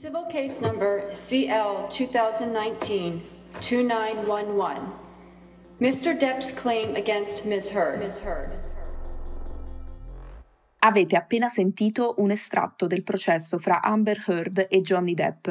Civil 0.00 0.24
case 0.30 0.60
number 0.62 1.10
CL 1.12 1.86
2019-2911. 1.90 3.20
Mr. 5.78 6.16
Depp's 6.16 6.54
claim 6.54 6.94
against 6.94 7.44
Ms. 7.44 7.70
Heard. 7.70 8.02
Ms. 8.02 8.20
Heard. 8.24 8.50
Avete 10.78 11.16
appena 11.16 11.50
sentito 11.50 12.14
un 12.16 12.30
estratto 12.30 12.86
del 12.86 13.02
processo 13.02 13.58
fra 13.58 13.82
Amber 13.82 14.24
Heard 14.26 14.68
e 14.70 14.80
Johnny 14.80 15.12
Depp, 15.12 15.48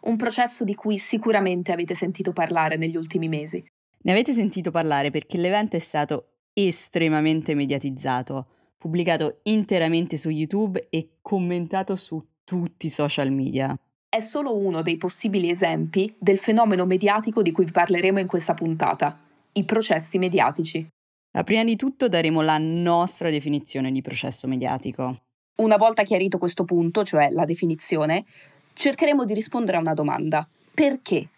un 0.00 0.16
processo 0.16 0.64
di 0.64 0.74
cui 0.74 0.98
sicuramente 0.98 1.70
avete 1.70 1.94
sentito 1.94 2.32
parlare 2.32 2.76
negli 2.76 2.96
ultimi 2.96 3.28
mesi. 3.28 3.64
Ne 3.98 4.10
avete 4.10 4.32
sentito 4.32 4.72
parlare 4.72 5.10
perché 5.10 5.38
l'evento 5.38 5.76
è 5.76 5.78
stato 5.78 6.38
estremamente 6.52 7.54
mediatizzato, 7.54 8.48
pubblicato 8.76 9.38
interamente 9.44 10.16
su 10.16 10.28
YouTube 10.28 10.88
e 10.90 11.18
commentato 11.22 11.94
su 11.94 12.20
tutti 12.42 12.86
i 12.86 12.90
social 12.90 13.30
media. 13.30 13.72
È 14.14 14.20
solo 14.20 14.54
uno 14.54 14.82
dei 14.82 14.98
possibili 14.98 15.48
esempi 15.48 16.14
del 16.18 16.36
fenomeno 16.36 16.84
mediatico 16.84 17.40
di 17.40 17.50
cui 17.50 17.64
vi 17.64 17.70
parleremo 17.70 18.18
in 18.18 18.26
questa 18.26 18.52
puntata, 18.52 19.18
i 19.52 19.64
processi 19.64 20.18
mediatici. 20.18 20.86
Ma 21.32 21.42
prima 21.44 21.64
di 21.64 21.76
tutto 21.76 22.08
daremo 22.08 22.42
la 22.42 22.58
nostra 22.58 23.30
definizione 23.30 23.90
di 23.90 24.02
processo 24.02 24.46
mediatico. 24.46 25.16
Una 25.62 25.78
volta 25.78 26.02
chiarito 26.02 26.36
questo 26.36 26.64
punto, 26.64 27.04
cioè 27.04 27.30
la 27.30 27.46
definizione, 27.46 28.26
cercheremo 28.74 29.24
di 29.24 29.32
rispondere 29.32 29.78
a 29.78 29.80
una 29.80 29.94
domanda. 29.94 30.46
Perché 30.74 31.30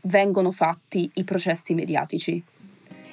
vengono 0.00 0.50
fatti 0.50 1.08
i 1.14 1.22
processi 1.22 1.74
mediatici? 1.74 2.42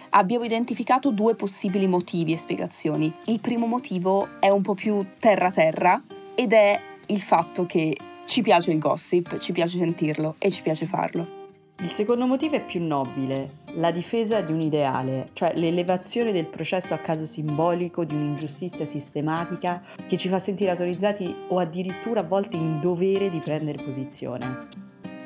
Abbiamo 0.09 0.43
identificato 0.43 1.11
due 1.11 1.35
possibili 1.35 1.85
motivi 1.85 2.33
e 2.33 2.38
spiegazioni. 2.38 3.13
Il 3.25 3.41
primo 3.41 3.67
motivo 3.67 4.39
è 4.39 4.49
un 4.49 4.63
po' 4.63 4.73
più 4.73 5.05
terra-terra 5.19 6.02
ed 6.33 6.52
è 6.52 6.81
il 7.05 7.21
fatto 7.21 7.67
che 7.67 7.95
ci 8.25 8.41
piace 8.41 8.71
il 8.71 8.79
gossip, 8.79 9.37
ci 9.39 9.51
piace 9.51 9.77
sentirlo 9.77 10.35
e 10.37 10.49
ci 10.51 10.61
piace 10.61 10.85
farlo. 10.85 11.41
Il 11.79 11.89
secondo 11.89 12.25
motivo 12.25 12.55
è 12.55 12.63
più 12.63 12.81
nobile, 12.81 13.61
la 13.75 13.91
difesa 13.91 14.41
di 14.41 14.53
un 14.53 14.61
ideale, 14.61 15.30
cioè 15.33 15.53
l'elevazione 15.55 16.31
del 16.31 16.45
processo 16.45 16.93
a 16.93 16.99
caso 16.99 17.25
simbolico 17.25 18.05
di 18.05 18.13
un'ingiustizia 18.13 18.85
sistematica 18.85 19.81
che 20.07 20.15
ci 20.15 20.30
fa 20.30 20.39
sentire 20.39 20.71
autorizzati 20.71 21.33
o 21.47 21.57
addirittura 21.57 22.21
a 22.21 22.23
volte 22.23 22.57
in 22.57 22.80
dovere 22.80 23.30
di 23.30 23.39
prendere 23.39 23.83
posizione. 23.83 24.67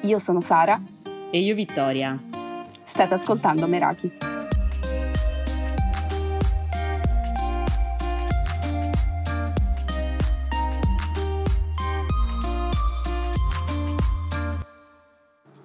Io 0.01 0.17
sono 0.19 0.41
Sara. 0.41 0.81
E 1.29 1.39
io 1.39 1.53
Vittoria. 1.53 2.17
State 2.83 3.13
ascoltando 3.13 3.67
Meraki. 3.67 4.36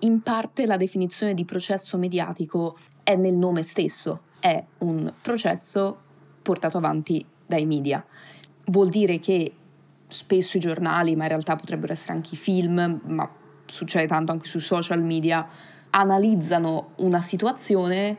In 0.05 0.23
parte 0.23 0.67
la 0.67 0.77
definizione 0.77 1.35
di 1.35 1.45
processo 1.45 1.97
mediatico 1.97 2.77
è 3.03 3.17
nel 3.17 3.37
nome 3.37 3.63
stesso, 3.63 4.23
è 4.41 4.63
un 4.79 5.13
processo 5.21 5.99
portato 6.43 6.79
avanti 6.79 7.25
dai 7.47 7.67
media. 7.67 8.05
Vuol 8.67 8.89
dire 8.89 9.19
che 9.19 9.53
spesso 10.09 10.57
i 10.57 10.61
giornali, 10.61 11.17
ma 11.17 11.25
in 11.25 11.29
realtà 11.31 11.57
potrebbero 11.57 11.93
essere 11.93 12.13
anche 12.13 12.35
i 12.35 12.39
film, 12.39 13.01
ma 13.05 13.29
succede 13.67 14.07
tanto 14.07 14.33
anche 14.33 14.47
sui 14.47 14.61
social 14.61 15.03
media, 15.03 15.47
analizzano 15.91 16.91
una 16.97 17.21
situazione, 17.21 18.17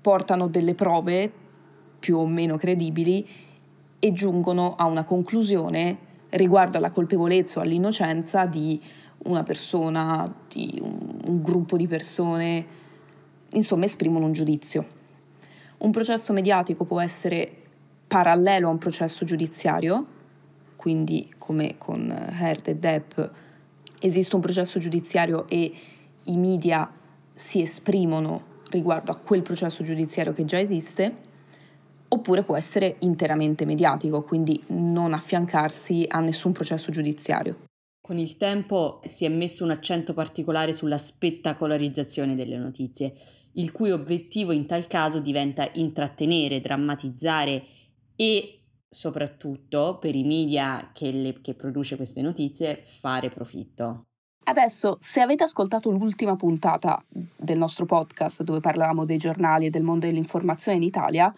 portano 0.00 0.48
delle 0.48 0.74
prove 0.74 1.32
più 1.98 2.18
o 2.18 2.26
meno 2.26 2.56
credibili 2.56 3.26
e 3.98 4.12
giungono 4.12 4.74
a 4.76 4.86
una 4.86 5.04
conclusione 5.04 6.10
riguardo 6.30 6.78
alla 6.78 6.90
colpevolezza 6.90 7.60
o 7.60 7.62
all'innocenza 7.62 8.46
di 8.46 8.80
una 9.24 9.42
persona, 9.42 10.32
di 10.52 10.78
un, 10.82 11.20
un 11.24 11.42
gruppo 11.42 11.76
di 11.76 11.86
persone, 11.86 12.66
insomma 13.52 13.86
esprimono 13.86 14.26
un 14.26 14.32
giudizio. 14.32 15.00
Un 15.78 15.90
processo 15.90 16.32
mediatico 16.32 16.84
può 16.84 17.00
essere 17.00 17.50
parallelo 18.06 18.68
a 18.68 18.70
un 18.70 18.78
processo 18.78 19.24
giudiziario, 19.24 20.06
quindi 20.76 21.32
come 21.38 21.76
con 21.78 22.10
Heard 22.10 22.68
e 22.68 22.76
Depp 22.76 23.20
esiste 24.00 24.34
un 24.34 24.42
processo 24.42 24.78
giudiziario 24.78 25.48
e 25.48 25.72
i 26.24 26.36
media 26.36 26.90
si 27.34 27.62
esprimono 27.62 28.50
riguardo 28.70 29.10
a 29.10 29.16
quel 29.16 29.42
processo 29.42 29.82
giudiziario 29.82 30.32
che 30.32 30.44
già 30.44 30.58
esiste, 30.58 31.30
oppure 32.08 32.42
può 32.42 32.56
essere 32.56 32.96
interamente 33.00 33.64
mediatico, 33.64 34.22
quindi 34.22 34.62
non 34.68 35.14
affiancarsi 35.14 36.04
a 36.08 36.20
nessun 36.20 36.52
processo 36.52 36.90
giudiziario. 36.90 37.70
Con 38.04 38.18
il 38.18 38.36
tempo 38.36 39.00
si 39.04 39.24
è 39.24 39.28
messo 39.28 39.62
un 39.62 39.70
accento 39.70 40.12
particolare 40.12 40.72
sulla 40.72 40.98
spettacolarizzazione 40.98 42.34
delle 42.34 42.56
notizie, 42.56 43.14
il 43.52 43.70
cui 43.70 43.92
obiettivo 43.92 44.50
in 44.50 44.66
tal 44.66 44.88
caso 44.88 45.20
diventa 45.20 45.70
intrattenere, 45.74 46.60
drammatizzare 46.60 47.64
e 48.16 48.62
soprattutto 48.88 49.98
per 50.00 50.16
i 50.16 50.24
media 50.24 50.90
che, 50.92 51.12
le, 51.12 51.40
che 51.40 51.54
produce 51.54 51.94
queste 51.94 52.22
notizie 52.22 52.76
fare 52.82 53.28
profitto. 53.28 54.02
Adesso, 54.46 54.98
se 55.00 55.20
avete 55.20 55.44
ascoltato 55.44 55.88
l'ultima 55.90 56.34
puntata 56.34 57.00
del 57.08 57.56
nostro 57.56 57.86
podcast 57.86 58.42
dove 58.42 58.58
parlavamo 58.58 59.04
dei 59.04 59.16
giornali 59.16 59.66
e 59.66 59.70
del 59.70 59.84
mondo 59.84 60.06
dell'informazione 60.06 60.76
in 60.76 60.82
Italia, 60.82 61.32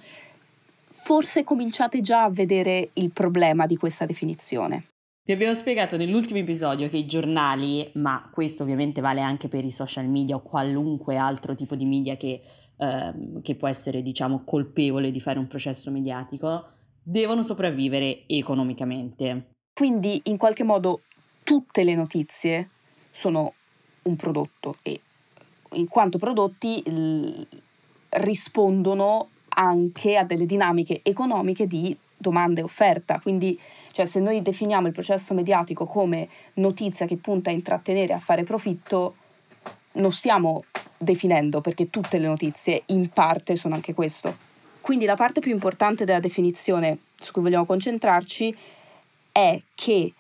forse 0.88 1.44
cominciate 1.44 2.00
già 2.00 2.22
a 2.22 2.30
vedere 2.30 2.88
il 2.94 3.10
problema 3.10 3.66
di 3.66 3.76
questa 3.76 4.06
definizione. 4.06 4.93
Ti 5.24 5.32
abbiamo 5.32 5.54
spiegato 5.54 5.96
nell'ultimo 5.96 6.38
episodio 6.40 6.86
che 6.90 6.98
i 6.98 7.06
giornali, 7.06 7.90
ma 7.94 8.28
questo 8.30 8.62
ovviamente 8.62 9.00
vale 9.00 9.22
anche 9.22 9.48
per 9.48 9.64
i 9.64 9.70
social 9.70 10.06
media 10.06 10.36
o 10.36 10.42
qualunque 10.42 11.16
altro 11.16 11.54
tipo 11.54 11.76
di 11.76 11.86
media 11.86 12.18
che, 12.18 12.42
ehm, 12.76 13.40
che 13.40 13.54
può 13.54 13.66
essere, 13.66 14.02
diciamo, 14.02 14.44
colpevole 14.44 15.10
di 15.10 15.20
fare 15.20 15.38
un 15.38 15.46
processo 15.46 15.90
mediatico, 15.90 16.66
devono 17.02 17.42
sopravvivere 17.42 18.24
economicamente. 18.26 19.52
Quindi, 19.72 20.20
in 20.24 20.36
qualche 20.36 20.62
modo, 20.62 21.00
tutte 21.42 21.84
le 21.84 21.94
notizie 21.94 22.68
sono 23.10 23.54
un 24.02 24.16
prodotto 24.16 24.74
e 24.82 25.00
in 25.70 25.88
quanto 25.88 26.18
prodotti 26.18 26.82
l- 26.90 27.46
rispondono 28.10 29.30
anche 29.56 30.18
a 30.18 30.24
delle 30.24 30.44
dinamiche 30.44 31.00
economiche 31.02 31.66
di 31.66 31.96
domanda 32.24 32.60
e 32.60 32.64
offerta. 32.64 33.20
Quindi 33.20 33.58
cioè 33.92 34.06
se 34.06 34.18
noi 34.18 34.42
definiamo 34.42 34.86
il 34.86 34.92
processo 34.92 35.34
mediatico 35.34 35.86
come 35.86 36.28
notizia 36.54 37.06
che 37.06 37.16
punta 37.16 37.50
a 37.50 37.52
intrattenere, 37.52 38.14
a 38.14 38.18
fare 38.18 38.42
profitto, 38.42 39.16
non 39.92 40.10
stiamo 40.10 40.64
definendo 40.96 41.60
perché 41.60 41.90
tutte 41.90 42.18
le 42.18 42.26
notizie 42.26 42.82
in 42.86 43.10
parte 43.10 43.54
sono 43.54 43.74
anche 43.74 43.94
questo. 43.94 44.36
Quindi 44.80 45.04
la 45.04 45.14
parte 45.14 45.40
più 45.40 45.52
importante 45.52 46.04
della 46.04 46.18
definizione 46.18 46.98
su 47.14 47.30
cui 47.32 47.42
vogliamo 47.42 47.66
concentrarci 47.66 48.56
è 49.30 49.62
che 49.74 50.12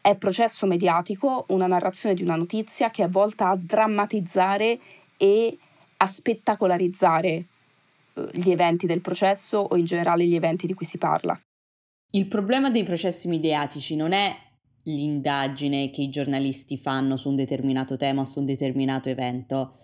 è 0.00 0.16
processo 0.16 0.66
mediatico 0.66 1.44
una 1.48 1.66
narrazione 1.66 2.14
di 2.14 2.22
una 2.22 2.36
notizia 2.36 2.90
che 2.90 3.04
è 3.04 3.08
volta 3.08 3.50
a 3.50 3.58
drammatizzare 3.60 4.78
e 5.18 5.58
a 5.98 6.06
spettacolarizzare 6.06 7.44
gli 8.32 8.50
eventi 8.50 8.86
del 8.86 9.00
processo 9.00 9.58
o 9.58 9.76
in 9.76 9.84
generale 9.84 10.26
gli 10.26 10.34
eventi 10.34 10.66
di 10.66 10.74
cui 10.74 10.86
si 10.86 10.98
parla. 10.98 11.40
Il 12.12 12.26
problema 12.26 12.70
dei 12.70 12.82
processi 12.82 13.28
mediatici 13.28 13.94
non 13.94 14.12
è 14.12 14.34
l'indagine 14.84 15.90
che 15.90 16.02
i 16.02 16.08
giornalisti 16.08 16.76
fanno 16.76 17.16
su 17.16 17.28
un 17.28 17.36
determinato 17.36 17.96
tema 17.96 18.22
o 18.22 18.24
su 18.24 18.40
un 18.40 18.46
determinato 18.46 19.08
evento 19.08 19.74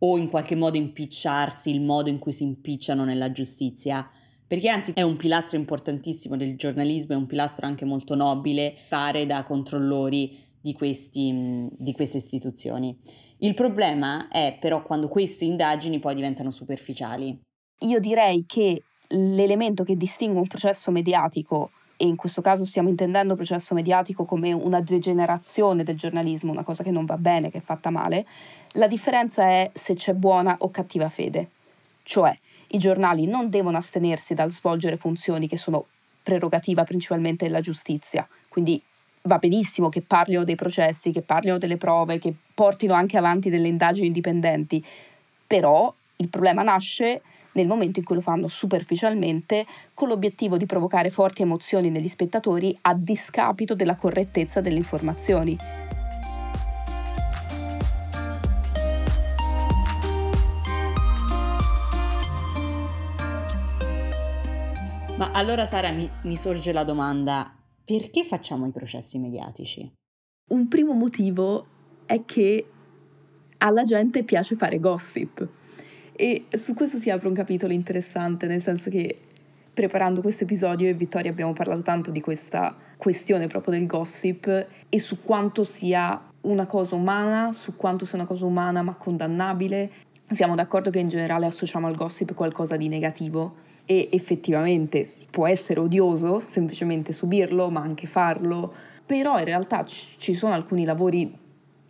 o 0.00 0.16
in 0.16 0.28
qualche 0.28 0.54
modo 0.54 0.76
impicciarsi, 0.76 1.70
il 1.70 1.80
modo 1.80 2.08
in 2.08 2.18
cui 2.18 2.32
si 2.32 2.44
impicciano 2.44 3.04
nella 3.04 3.32
giustizia, 3.32 4.08
perché 4.46 4.68
anzi 4.68 4.92
è 4.94 5.02
un 5.02 5.16
pilastro 5.16 5.58
importantissimo 5.58 6.36
del 6.36 6.56
giornalismo, 6.56 7.14
è 7.14 7.18
un 7.18 7.26
pilastro 7.26 7.66
anche 7.66 7.84
molto 7.84 8.14
nobile 8.14 8.76
fare 8.86 9.26
da 9.26 9.42
controllori 9.42 10.46
di, 10.60 10.72
questi, 10.72 11.68
di 11.76 11.92
queste 11.92 12.16
istituzioni. 12.18 12.96
Il 13.38 13.54
problema 13.54 14.28
è 14.28 14.56
però 14.60 14.82
quando 14.82 15.08
queste 15.08 15.44
indagini 15.44 15.98
poi 15.98 16.14
diventano 16.14 16.50
superficiali. 16.50 17.38
Io 17.80 18.00
direi 18.00 18.44
che 18.46 18.82
l'elemento 19.08 19.84
che 19.84 19.96
distingue 19.96 20.40
un 20.40 20.46
processo 20.46 20.90
mediatico, 20.90 21.70
e 21.96 22.06
in 22.06 22.16
questo 22.16 22.42
caso 22.42 22.64
stiamo 22.64 22.88
intendendo 22.88 23.34
processo 23.34 23.74
mediatico 23.74 24.24
come 24.24 24.52
una 24.52 24.80
degenerazione 24.80 25.84
del 25.84 25.96
giornalismo, 25.96 26.52
una 26.52 26.64
cosa 26.64 26.82
che 26.82 26.90
non 26.90 27.04
va 27.04 27.16
bene, 27.16 27.50
che 27.50 27.58
è 27.58 27.62
fatta 27.62 27.90
male, 27.90 28.26
la 28.72 28.86
differenza 28.86 29.44
è 29.44 29.70
se 29.74 29.94
c'è 29.94 30.12
buona 30.12 30.56
o 30.60 30.70
cattiva 30.70 31.08
fede. 31.08 31.50
Cioè, 32.02 32.36
i 32.68 32.78
giornali 32.78 33.26
non 33.26 33.48
devono 33.48 33.76
astenersi 33.76 34.34
dal 34.34 34.52
svolgere 34.52 34.96
funzioni 34.96 35.48
che 35.48 35.56
sono 35.56 35.86
prerogativa 36.22 36.84
principalmente 36.84 37.46
della 37.46 37.60
giustizia, 37.60 38.28
quindi 38.48 38.82
va 39.28 39.38
benissimo 39.38 39.88
che 39.88 40.02
parlino 40.02 40.42
dei 40.42 40.56
processi, 40.56 41.12
che 41.12 41.22
parlino 41.22 41.58
delle 41.58 41.76
prove, 41.76 42.18
che 42.18 42.34
portino 42.52 42.94
anche 42.94 43.16
avanti 43.16 43.50
delle 43.50 43.68
indagini 43.68 44.08
indipendenti, 44.08 44.84
però 45.46 45.94
il 46.16 46.28
problema 46.28 46.64
nasce 46.64 47.22
nel 47.52 47.68
momento 47.68 48.00
in 48.00 48.04
cui 48.04 48.16
lo 48.16 48.20
fanno 48.20 48.48
superficialmente 48.48 49.64
con 49.94 50.08
l'obiettivo 50.08 50.56
di 50.56 50.66
provocare 50.66 51.10
forti 51.10 51.42
emozioni 51.42 51.90
negli 51.90 52.08
spettatori 52.08 52.76
a 52.82 52.94
discapito 52.94 53.74
della 53.74 53.96
correttezza 53.96 54.60
delle 54.60 54.78
informazioni. 54.78 55.56
Ma 65.16 65.30
allora 65.32 65.64
Sara 65.64 65.90
mi, 65.90 66.08
mi 66.22 66.36
sorge 66.36 66.72
la 66.72 66.84
domanda, 66.84 67.57
perché 67.88 68.22
facciamo 68.22 68.66
i 68.66 68.70
processi 68.70 69.18
mediatici? 69.18 69.90
Un 70.50 70.68
primo 70.68 70.92
motivo 70.92 71.66
è 72.04 72.22
che 72.26 72.66
alla 73.56 73.82
gente 73.82 74.24
piace 74.24 74.56
fare 74.56 74.78
gossip 74.78 75.48
e 76.12 76.44
su 76.50 76.74
questo 76.74 76.98
si 76.98 77.08
apre 77.08 77.28
un 77.28 77.34
capitolo 77.34 77.72
interessante, 77.72 78.46
nel 78.46 78.60
senso 78.60 78.90
che 78.90 79.16
preparando 79.72 80.20
questo 80.20 80.44
episodio 80.44 80.86
io 80.86 80.92
e 80.92 80.96
Vittoria 80.96 81.30
abbiamo 81.30 81.54
parlato 81.54 81.80
tanto 81.80 82.10
di 82.10 82.20
questa 82.20 82.76
questione 82.98 83.46
proprio 83.46 83.78
del 83.78 83.86
gossip 83.86 84.66
e 84.86 85.00
su 85.00 85.22
quanto 85.22 85.64
sia 85.64 86.30
una 86.42 86.66
cosa 86.66 86.94
umana, 86.94 87.52
su 87.54 87.74
quanto 87.74 88.04
sia 88.04 88.18
una 88.18 88.26
cosa 88.26 88.44
umana 88.44 88.82
ma 88.82 88.96
condannabile. 88.96 89.90
Siamo 90.30 90.54
d'accordo 90.54 90.90
che 90.90 90.98
in 90.98 91.08
generale 91.08 91.46
associamo 91.46 91.86
al 91.86 91.96
gossip 91.96 92.34
qualcosa 92.34 92.76
di 92.76 92.88
negativo 92.88 93.64
e 93.90 94.10
effettivamente 94.12 95.08
può 95.30 95.46
essere 95.46 95.80
odioso 95.80 96.40
semplicemente 96.40 97.14
subirlo, 97.14 97.70
ma 97.70 97.80
anche 97.80 98.06
farlo, 98.06 98.70
però 99.06 99.38
in 99.38 99.46
realtà 99.46 99.82
ci 99.86 100.34
sono 100.34 100.52
alcuni 100.52 100.84
lavori 100.84 101.34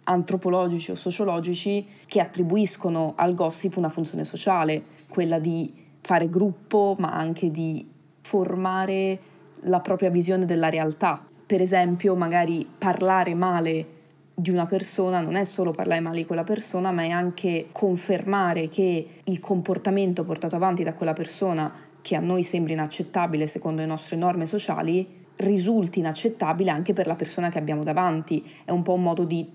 antropologici 0.05 0.93
o 0.93 0.95
sociologici 0.95 1.85
che 2.07 2.21
attribuiscono 2.21 3.15
al 3.17 3.35
gossip 3.35 3.75
una 3.75 3.89
funzione 3.89 4.23
sociale, 4.23 4.81
quella 5.09 5.41
di 5.41 5.75
fare 6.01 6.29
gruppo, 6.29 6.95
ma 7.01 7.11
anche 7.11 7.51
di 7.51 7.85
formare 8.21 9.19
la 9.63 9.81
propria 9.81 10.11
visione 10.11 10.47
della 10.47 10.69
realtà. 10.69 11.21
Per 11.47 11.61
esempio, 11.61 12.15
magari 12.15 12.65
parlare 12.79 13.35
male 13.35 13.97
di 14.33 14.51
una 14.51 14.67
persona 14.67 15.21
non 15.21 15.35
è 15.35 15.43
solo 15.43 15.73
parlare 15.73 15.99
male 15.99 16.19
di 16.19 16.27
quella 16.27 16.45
persona, 16.45 16.93
ma 16.93 17.03
è 17.03 17.09
anche 17.09 17.67
confermare 17.73 18.69
che 18.69 19.09
il 19.25 19.41
comportamento 19.41 20.23
portato 20.23 20.55
avanti 20.55 20.85
da 20.85 20.95
quella 20.95 21.13
persona 21.13 21.87
che 22.09 22.17
a 22.17 22.21
noi 22.21 22.43
sembra 22.43 22.73
inaccettabile 22.73 23.47
secondo 23.47 23.83
le 23.83 23.87
nostre 23.87 24.17
norme 24.17 24.47
sociali, 24.47 25.07
risulti 25.37 25.99
inaccettabile 25.99 26.71
anche 26.71 26.95
per 26.95 27.07
la 27.07 27.17
persona 27.17 27.51
che 27.51 27.59
abbiamo 27.59 27.85
davanti. 27.85 28.43
È 28.65 28.71
un 28.71 28.81
po' 28.81 28.95
un 28.95 29.03
modo 29.03 29.25
di 29.25 29.47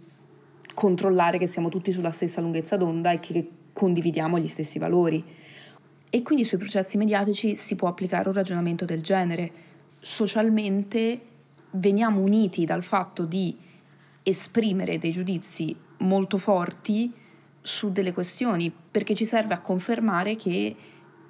controllare 0.76 1.40
che 1.40 1.48
siamo 1.48 1.70
tutti 1.70 1.92
sulla 1.92 2.12
stessa 2.12 2.42
lunghezza 2.42 2.78
d'onda 2.78 3.10
e 3.10 3.20
che 3.20 3.50
condividiamo 3.74 4.38
gli 4.38 4.46
stessi 4.46 4.78
valori. 4.78 5.24
E 6.12 6.22
quindi 6.22 6.46
sui 6.46 6.60
processi 6.60 6.96
mediatici 6.96 7.56
si 7.56 7.76
può 7.76 7.88
applicare 7.88 8.28
un 8.28 8.36
ragionamento 8.36 8.86
del 8.86 9.02
genere. 9.02 9.52
Socialmente 9.98 11.22
veniamo 11.72 12.20
uniti 12.20 12.66
dal 12.66 12.84
fatto 12.84 13.26
di 13.26 13.58
esprimere 14.22 15.00
dei 15.00 15.12
giudizi 15.12 15.76
molto 16.02 16.38
forti 16.38 17.12
su 17.62 17.92
delle 17.92 18.14
questioni, 18.14 18.72
perché 18.92 19.16
ci 19.16 19.26
serve 19.26 19.56
a 19.56 19.60
confermare 19.60 20.36
che 20.36 20.76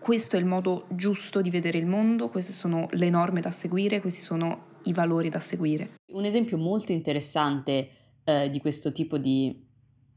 questo 0.03 0.35
è 0.35 0.39
il 0.39 0.45
modo 0.45 0.85
giusto 0.89 1.41
di 1.41 1.50
vedere 1.50 1.77
il 1.77 1.85
mondo, 1.85 2.27
queste 2.27 2.51
sono 2.51 2.89
le 2.91 3.09
norme 3.09 3.39
da 3.39 3.51
seguire, 3.51 4.01
questi 4.01 4.19
sono 4.19 4.81
i 4.83 4.91
valori 4.91 5.29
da 5.29 5.39
seguire. 5.39 5.91
Un 6.07 6.25
esempio 6.25 6.57
molto 6.57 6.91
interessante 6.91 7.89
eh, 8.25 8.50
di 8.50 8.59
questo 8.59 8.91
tipo 8.91 9.17
di, 9.17 9.65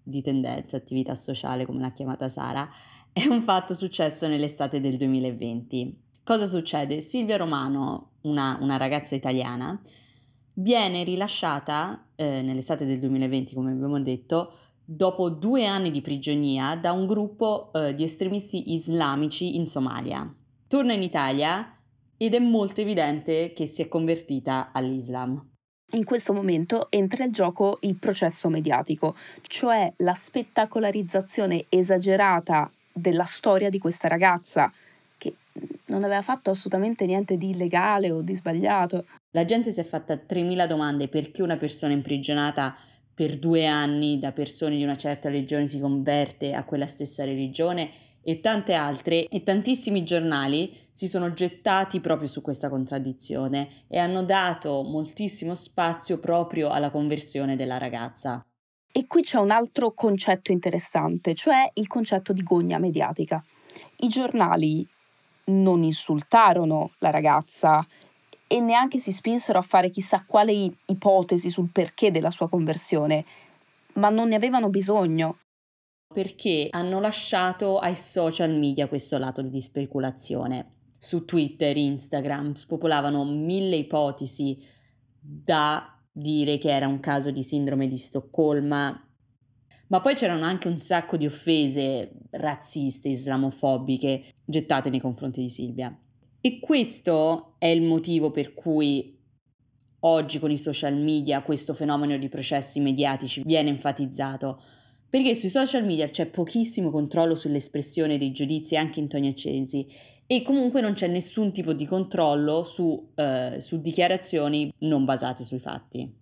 di 0.02 0.22
tendenza, 0.22 0.76
attività 0.76 1.14
sociale, 1.14 1.64
come 1.64 1.78
l'ha 1.78 1.92
chiamata 1.92 2.28
Sara, 2.28 2.68
è 3.12 3.26
un 3.26 3.40
fatto 3.40 3.74
successo 3.74 4.26
nell'estate 4.26 4.80
del 4.80 4.96
2020. 4.96 6.02
Cosa 6.24 6.46
succede? 6.46 7.00
Silvia 7.00 7.36
Romano, 7.36 8.14
una, 8.22 8.58
una 8.60 8.78
ragazza 8.78 9.14
italiana, 9.14 9.80
viene 10.54 11.04
rilasciata 11.04 12.08
eh, 12.16 12.42
nell'estate 12.42 12.86
del 12.86 12.98
2020, 12.98 13.54
come 13.54 13.70
abbiamo 13.70 14.00
detto, 14.00 14.52
dopo 14.88 15.30
due 15.30 15.66
anni 15.66 15.90
di 15.90 16.00
prigionia 16.00 16.76
da 16.76 16.92
un 16.92 17.06
gruppo 17.06 17.72
eh, 17.72 17.92
di 17.92 18.04
estremisti 18.04 18.72
islamici 18.72 19.56
in 19.56 19.66
Somalia. 19.66 20.32
Torna 20.68 20.92
in 20.92 21.02
Italia 21.02 21.76
ed 22.16 22.34
è 22.34 22.38
molto 22.38 22.80
evidente 22.80 23.52
che 23.52 23.66
si 23.66 23.82
è 23.82 23.88
convertita 23.88 24.70
all'Islam. 24.72 25.54
In 25.92 26.04
questo 26.04 26.32
momento 26.32 26.86
entra 26.90 27.24
in 27.24 27.32
gioco 27.32 27.78
il 27.82 27.96
processo 27.96 28.48
mediatico, 28.48 29.16
cioè 29.42 29.92
la 29.98 30.14
spettacolarizzazione 30.14 31.66
esagerata 31.68 32.70
della 32.92 33.24
storia 33.24 33.70
di 33.70 33.78
questa 33.78 34.08
ragazza, 34.08 34.72
che 35.18 35.34
non 35.86 36.02
aveva 36.02 36.22
fatto 36.22 36.50
assolutamente 36.50 37.06
niente 37.06 37.36
di 37.36 37.50
illegale 37.50 38.10
o 38.10 38.22
di 38.22 38.34
sbagliato. 38.34 39.04
La 39.30 39.44
gente 39.44 39.70
si 39.70 39.78
è 39.78 39.84
fatta 39.84 40.14
3.000 40.14 40.66
domande 40.66 41.08
perché 41.08 41.42
una 41.42 41.56
persona 41.56 41.92
imprigionata 41.92 42.74
per 43.16 43.38
due 43.38 43.64
anni 43.64 44.18
da 44.18 44.32
persone 44.32 44.76
di 44.76 44.82
una 44.82 44.94
certa 44.94 45.30
religione 45.30 45.66
si 45.66 45.80
converte 45.80 46.52
a 46.52 46.64
quella 46.64 46.86
stessa 46.86 47.24
religione 47.24 47.90
e 48.22 48.40
tante 48.40 48.74
altre 48.74 49.26
e 49.28 49.42
tantissimi 49.42 50.04
giornali 50.04 50.70
si 50.90 51.08
sono 51.08 51.32
gettati 51.32 52.00
proprio 52.00 52.28
su 52.28 52.42
questa 52.42 52.68
contraddizione 52.68 53.68
e 53.88 53.96
hanno 53.96 54.22
dato 54.22 54.82
moltissimo 54.82 55.54
spazio 55.54 56.20
proprio 56.20 56.68
alla 56.68 56.90
conversione 56.90 57.56
della 57.56 57.78
ragazza. 57.78 58.44
E 58.92 59.06
qui 59.06 59.22
c'è 59.22 59.38
un 59.38 59.50
altro 59.50 59.92
concetto 59.92 60.52
interessante, 60.52 61.34
cioè 61.34 61.70
il 61.74 61.86
concetto 61.86 62.34
di 62.34 62.42
gogna 62.42 62.78
mediatica. 62.78 63.42
I 64.00 64.08
giornali 64.08 64.86
non 65.44 65.82
insultarono 65.82 66.90
la 66.98 67.10
ragazza 67.10 67.86
e 68.48 68.60
neanche 68.60 68.98
si 68.98 69.12
spinsero 69.12 69.58
a 69.58 69.62
fare 69.62 69.90
chissà 69.90 70.24
quale 70.26 70.52
ipotesi 70.86 71.50
sul 71.50 71.70
perché 71.70 72.10
della 72.10 72.30
sua 72.30 72.48
conversione, 72.48 73.24
ma 73.94 74.08
non 74.08 74.28
ne 74.28 74.36
avevano 74.36 74.68
bisogno. 74.68 75.38
Perché 76.12 76.68
hanno 76.70 77.00
lasciato 77.00 77.78
ai 77.78 77.96
social 77.96 78.52
media 78.52 78.88
questo 78.88 79.18
lato 79.18 79.42
di 79.42 79.60
speculazione. 79.60 80.74
Su 80.98 81.24
Twitter, 81.24 81.76
Instagram 81.76 82.52
spopolavano 82.52 83.24
mille 83.24 83.76
ipotesi 83.76 84.64
da 85.20 85.98
dire 86.10 86.56
che 86.58 86.70
era 86.70 86.86
un 86.86 87.00
caso 87.00 87.30
di 87.30 87.42
sindrome 87.42 87.88
di 87.88 87.98
Stoccolma, 87.98 89.00
ma 89.88 90.00
poi 90.00 90.14
c'erano 90.14 90.44
anche 90.44 90.68
un 90.68 90.78
sacco 90.78 91.16
di 91.16 91.26
offese 91.26 92.10
razziste, 92.30 93.08
islamofobiche 93.08 94.24
gettate 94.44 94.88
nei 94.88 95.00
confronti 95.00 95.42
di 95.42 95.48
Silvia. 95.48 95.96
E 96.40 96.60
questo 96.60 97.54
è 97.58 97.66
il 97.66 97.82
motivo 97.82 98.30
per 98.30 98.54
cui 98.54 99.16
oggi 100.00 100.38
con 100.38 100.50
i 100.50 100.58
social 100.58 100.94
media 100.94 101.42
questo 101.42 101.74
fenomeno 101.74 102.16
di 102.16 102.28
processi 102.28 102.80
mediatici 102.80 103.42
viene 103.44 103.70
enfatizzato. 103.70 104.60
Perché 105.08 105.34
sui 105.34 105.48
social 105.48 105.84
media 105.84 106.08
c'è 106.08 106.26
pochissimo 106.26 106.90
controllo 106.90 107.34
sull'espressione 107.34 108.18
dei 108.18 108.32
giudizi 108.32 108.76
anche 108.76 109.00
in 109.00 109.08
toni 109.08 109.28
accesi 109.28 109.86
e 110.26 110.42
comunque 110.42 110.80
non 110.80 110.92
c'è 110.94 111.06
nessun 111.06 111.52
tipo 111.52 111.72
di 111.72 111.86
controllo 111.86 112.64
su, 112.64 113.12
eh, 113.14 113.60
su 113.60 113.80
dichiarazioni 113.80 114.72
non 114.80 115.04
basate 115.04 115.44
sui 115.44 115.60
fatti. 115.60 116.12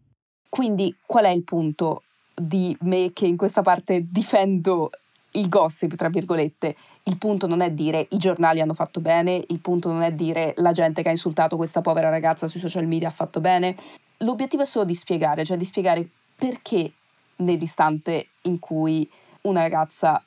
Quindi 0.48 0.94
qual 1.06 1.24
è 1.24 1.30
il 1.30 1.42
punto 1.42 2.02
di 2.34 2.76
me 2.82 3.12
che 3.12 3.26
in 3.26 3.36
questa 3.36 3.62
parte 3.62 4.06
difendo 4.10 4.90
il 5.34 5.48
gossip, 5.48 5.94
tra 5.96 6.08
virgolette. 6.08 6.76
Il 7.04 7.18
punto 7.18 7.46
non 7.46 7.60
è 7.60 7.70
dire 7.70 8.06
i 8.10 8.18
giornali 8.18 8.60
hanno 8.60 8.74
fatto 8.74 9.00
bene, 9.00 9.42
il 9.48 9.60
punto 9.60 9.90
non 9.90 10.02
è 10.02 10.12
dire 10.12 10.54
la 10.56 10.72
gente 10.72 11.02
che 11.02 11.08
ha 11.08 11.12
insultato 11.12 11.56
questa 11.56 11.80
povera 11.80 12.10
ragazza 12.10 12.46
sui 12.46 12.60
social 12.60 12.86
media 12.86 13.08
ha 13.08 13.12
fatto 13.12 13.40
bene. 13.40 13.76
L'obiettivo 14.18 14.62
è 14.62 14.66
solo 14.66 14.84
di 14.84 14.94
spiegare, 14.94 15.44
cioè 15.44 15.56
di 15.56 15.64
spiegare 15.64 16.08
perché 16.36 16.92
nell'istante 17.36 18.28
in 18.42 18.58
cui 18.58 19.08
una 19.42 19.60
ragazza 19.60 20.22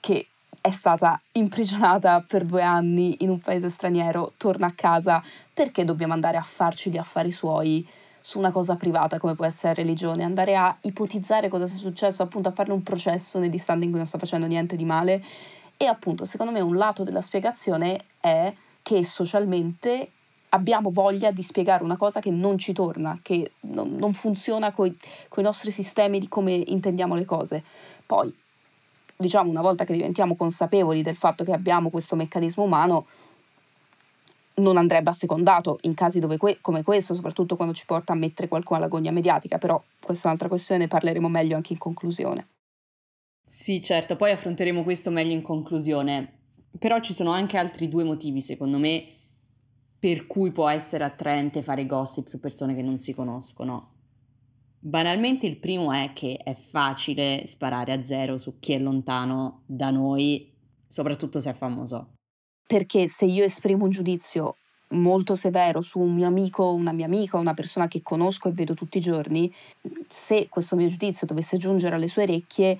che 0.00 0.26
è 0.60 0.70
stata 0.70 1.20
imprigionata 1.32 2.24
per 2.26 2.44
due 2.44 2.62
anni 2.62 3.16
in 3.20 3.28
un 3.28 3.40
paese 3.40 3.68
straniero 3.68 4.32
torna 4.36 4.68
a 4.68 4.72
casa, 4.74 5.22
perché 5.52 5.84
dobbiamo 5.84 6.14
andare 6.14 6.36
a 6.36 6.42
farci 6.42 6.90
gli 6.90 6.96
affari 6.96 7.32
suoi 7.32 7.86
su 8.26 8.38
una 8.38 8.52
cosa 8.52 8.76
privata 8.76 9.18
come 9.18 9.34
può 9.34 9.44
essere 9.44 9.74
la 9.74 9.82
religione, 9.82 10.24
andare 10.24 10.56
a 10.56 10.74
ipotizzare 10.80 11.50
cosa 11.50 11.66
sia 11.66 11.78
successo, 11.78 12.22
appunto 12.22 12.48
a 12.48 12.52
farne 12.52 12.72
un 12.72 12.82
processo 12.82 13.38
nell'istante 13.38 13.84
in 13.84 13.90
cui 13.90 13.98
non 13.98 14.08
sta 14.08 14.16
facendo 14.16 14.46
niente 14.46 14.76
di 14.76 14.84
male. 14.86 15.22
E 15.76 15.84
appunto, 15.84 16.24
secondo 16.24 16.50
me, 16.50 16.60
un 16.60 16.74
lato 16.74 17.04
della 17.04 17.20
spiegazione 17.20 18.00
è 18.20 18.50
che 18.80 19.04
socialmente 19.04 20.08
abbiamo 20.48 20.90
voglia 20.90 21.32
di 21.32 21.42
spiegare 21.42 21.84
una 21.84 21.98
cosa 21.98 22.20
che 22.20 22.30
non 22.30 22.56
ci 22.56 22.72
torna, 22.72 23.18
che 23.20 23.52
non, 23.60 23.94
non 23.96 24.14
funziona 24.14 24.72
con 24.72 24.86
i 24.88 25.42
nostri 25.42 25.70
sistemi 25.70 26.18
di 26.18 26.26
come 26.26 26.54
intendiamo 26.54 27.14
le 27.14 27.26
cose. 27.26 27.62
Poi, 28.06 28.34
diciamo, 29.18 29.50
una 29.50 29.60
volta 29.60 29.84
che 29.84 29.92
diventiamo 29.92 30.34
consapevoli 30.34 31.02
del 31.02 31.16
fatto 31.16 31.44
che 31.44 31.52
abbiamo 31.52 31.90
questo 31.90 32.16
meccanismo 32.16 32.64
umano, 32.64 33.04
non 34.56 34.76
andrebbe 34.76 35.10
assecondato 35.10 35.78
in 35.82 35.94
casi 35.94 36.20
que- 36.20 36.58
come 36.60 36.82
questo, 36.82 37.14
soprattutto 37.14 37.56
quando 37.56 37.74
ci 37.74 37.86
porta 37.86 38.12
a 38.12 38.16
mettere 38.16 38.48
qualcuno 38.48 38.78
alla 38.78 38.88
gogna 38.88 39.10
mediatica, 39.10 39.58
però 39.58 39.82
questa 40.00 40.24
è 40.24 40.26
un'altra 40.26 40.48
questione, 40.48 40.82
ne 40.82 40.88
parleremo 40.88 41.28
meglio 41.28 41.56
anche 41.56 41.72
in 41.72 41.78
conclusione. 41.78 42.48
Sì, 43.42 43.82
certo, 43.82 44.16
poi 44.16 44.30
affronteremo 44.30 44.82
questo 44.82 45.10
meglio 45.10 45.32
in 45.32 45.42
conclusione. 45.42 46.40
Però 46.78 46.98
ci 47.00 47.12
sono 47.12 47.30
anche 47.30 47.56
altri 47.56 47.88
due 47.88 48.04
motivi, 48.04 48.40
secondo 48.40 48.78
me, 48.78 49.04
per 49.98 50.26
cui 50.26 50.50
può 50.50 50.68
essere 50.68 51.04
attraente 51.04 51.62
fare 51.62 51.86
gossip 51.86 52.26
su 52.26 52.40
persone 52.40 52.74
che 52.74 52.82
non 52.82 52.98
si 52.98 53.14
conoscono. 53.14 53.92
Banalmente 54.78 55.46
il 55.46 55.58
primo 55.58 55.92
è 55.92 56.12
che 56.12 56.36
è 56.36 56.54
facile 56.54 57.46
sparare 57.46 57.92
a 57.92 58.02
zero 58.02 58.36
su 58.36 58.58
chi 58.58 58.72
è 58.72 58.78
lontano 58.78 59.62
da 59.66 59.90
noi, 59.90 60.52
soprattutto 60.86 61.40
se 61.40 61.50
è 61.50 61.54
famoso. 61.54 62.14
Perché 62.66 63.08
se 63.08 63.26
io 63.26 63.44
esprimo 63.44 63.84
un 63.84 63.90
giudizio 63.90 64.56
molto 64.88 65.34
severo 65.34 65.80
su 65.80 65.98
un 65.98 66.14
mio 66.14 66.26
amico, 66.26 66.72
una 66.72 66.92
mia 66.92 67.06
amica, 67.06 67.36
una 67.36 67.54
persona 67.54 67.88
che 67.88 68.02
conosco 68.02 68.48
e 68.48 68.52
vedo 68.52 68.74
tutti 68.74 68.98
i 68.98 69.00
giorni, 69.00 69.52
se 70.08 70.48
questo 70.48 70.76
mio 70.76 70.88
giudizio 70.88 71.26
dovesse 71.26 71.56
giungere 71.56 71.94
alle 71.94 72.08
sue 72.08 72.22
orecchie, 72.22 72.78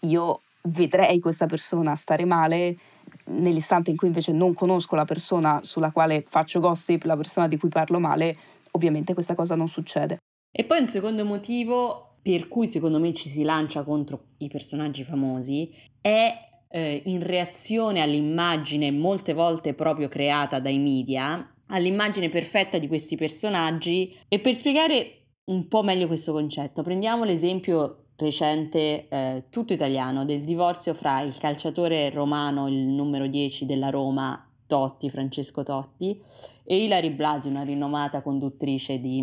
io 0.00 0.40
vedrei 0.62 1.20
questa 1.20 1.46
persona 1.46 1.94
stare 1.94 2.24
male 2.24 2.76
nell'istante 3.24 3.90
in 3.90 3.96
cui 3.96 4.08
invece 4.08 4.32
non 4.32 4.54
conosco 4.54 4.94
la 4.94 5.04
persona 5.04 5.60
sulla 5.62 5.90
quale 5.90 6.24
faccio 6.28 6.60
gossip, 6.60 7.04
la 7.04 7.16
persona 7.16 7.48
di 7.48 7.58
cui 7.58 7.68
parlo 7.68 7.98
male, 7.98 8.36
ovviamente 8.72 9.14
questa 9.14 9.34
cosa 9.34 9.54
non 9.54 9.68
succede. 9.68 10.18
E 10.52 10.64
poi 10.64 10.80
un 10.80 10.86
secondo 10.86 11.24
motivo 11.24 12.16
per 12.22 12.48
cui 12.48 12.66
secondo 12.66 12.98
me 12.98 13.12
ci 13.12 13.28
si 13.28 13.44
lancia 13.44 13.82
contro 13.82 14.24
i 14.38 14.48
personaggi 14.48 15.04
famosi 15.04 15.72
è 16.00 16.49
eh, 16.70 17.02
in 17.06 17.22
reazione 17.22 18.00
all'immagine 18.00 18.90
molte 18.90 19.34
volte 19.34 19.74
proprio 19.74 20.08
creata 20.08 20.60
dai 20.60 20.78
media, 20.78 21.54
all'immagine 21.66 22.28
perfetta 22.28 22.78
di 22.78 22.88
questi 22.88 23.16
personaggi 23.16 24.16
e 24.28 24.38
per 24.38 24.54
spiegare 24.54 25.24
un 25.50 25.66
po' 25.66 25.82
meglio 25.82 26.06
questo 26.06 26.32
concetto 26.32 26.82
prendiamo 26.82 27.24
l'esempio 27.24 28.04
recente 28.16 29.08
eh, 29.08 29.44
tutto 29.50 29.72
italiano 29.72 30.24
del 30.24 30.42
divorzio 30.42 30.94
fra 30.94 31.20
il 31.22 31.36
calciatore 31.38 32.10
romano, 32.10 32.68
il 32.68 32.76
numero 32.76 33.26
10 33.26 33.66
della 33.66 33.90
Roma, 33.90 34.44
Totti, 34.66 35.08
Francesco 35.08 35.62
Totti, 35.62 36.20
e 36.62 36.84
Ilari 36.84 37.10
Blasi, 37.10 37.48
una 37.48 37.62
rinomata 37.62 38.22
conduttrice 38.22 39.00
di, 39.00 39.22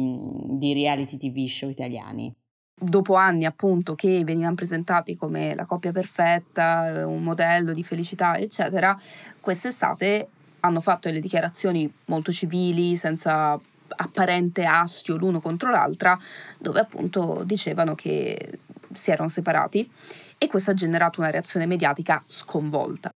di 0.58 0.74
reality 0.74 1.18
tv 1.18 1.46
show 1.46 1.70
italiani. 1.70 2.34
Dopo 2.80 3.16
anni 3.16 3.46
appunto 3.46 3.96
che 3.96 4.24
venivano 4.24 4.54
presentati 4.54 5.16
come 5.16 5.56
la 5.56 5.66
coppia 5.66 5.92
perfetta, 5.92 6.88
eh, 6.94 7.04
un 7.04 7.24
modello 7.24 7.74
di 7.74 7.84
felicità, 7.84 8.38
eccetera, 8.38 8.96
quest'estate 9.40 10.28
hanno 10.60 10.80
fatto 10.82 11.08
delle 11.08 11.20
dichiarazioni 11.20 11.92
molto 12.06 12.32
civili, 12.32 12.96
senza 12.96 13.60
apparente 13.96 14.66
astio 14.66 15.16
l'uno 15.16 15.42
contro 15.42 15.72
l'altra, 15.72 16.18
dove 16.60 16.80
appunto 16.80 17.42
dicevano 17.46 17.96
che 17.96 18.60
si 18.94 19.10
erano 19.10 19.30
separati 19.30 19.90
e 20.38 20.48
questo 20.48 20.72
ha 20.72 20.76
generato 20.76 21.20
una 21.20 21.32
reazione 21.32 21.66
mediatica 21.66 22.24
sconvolta. 22.28 23.10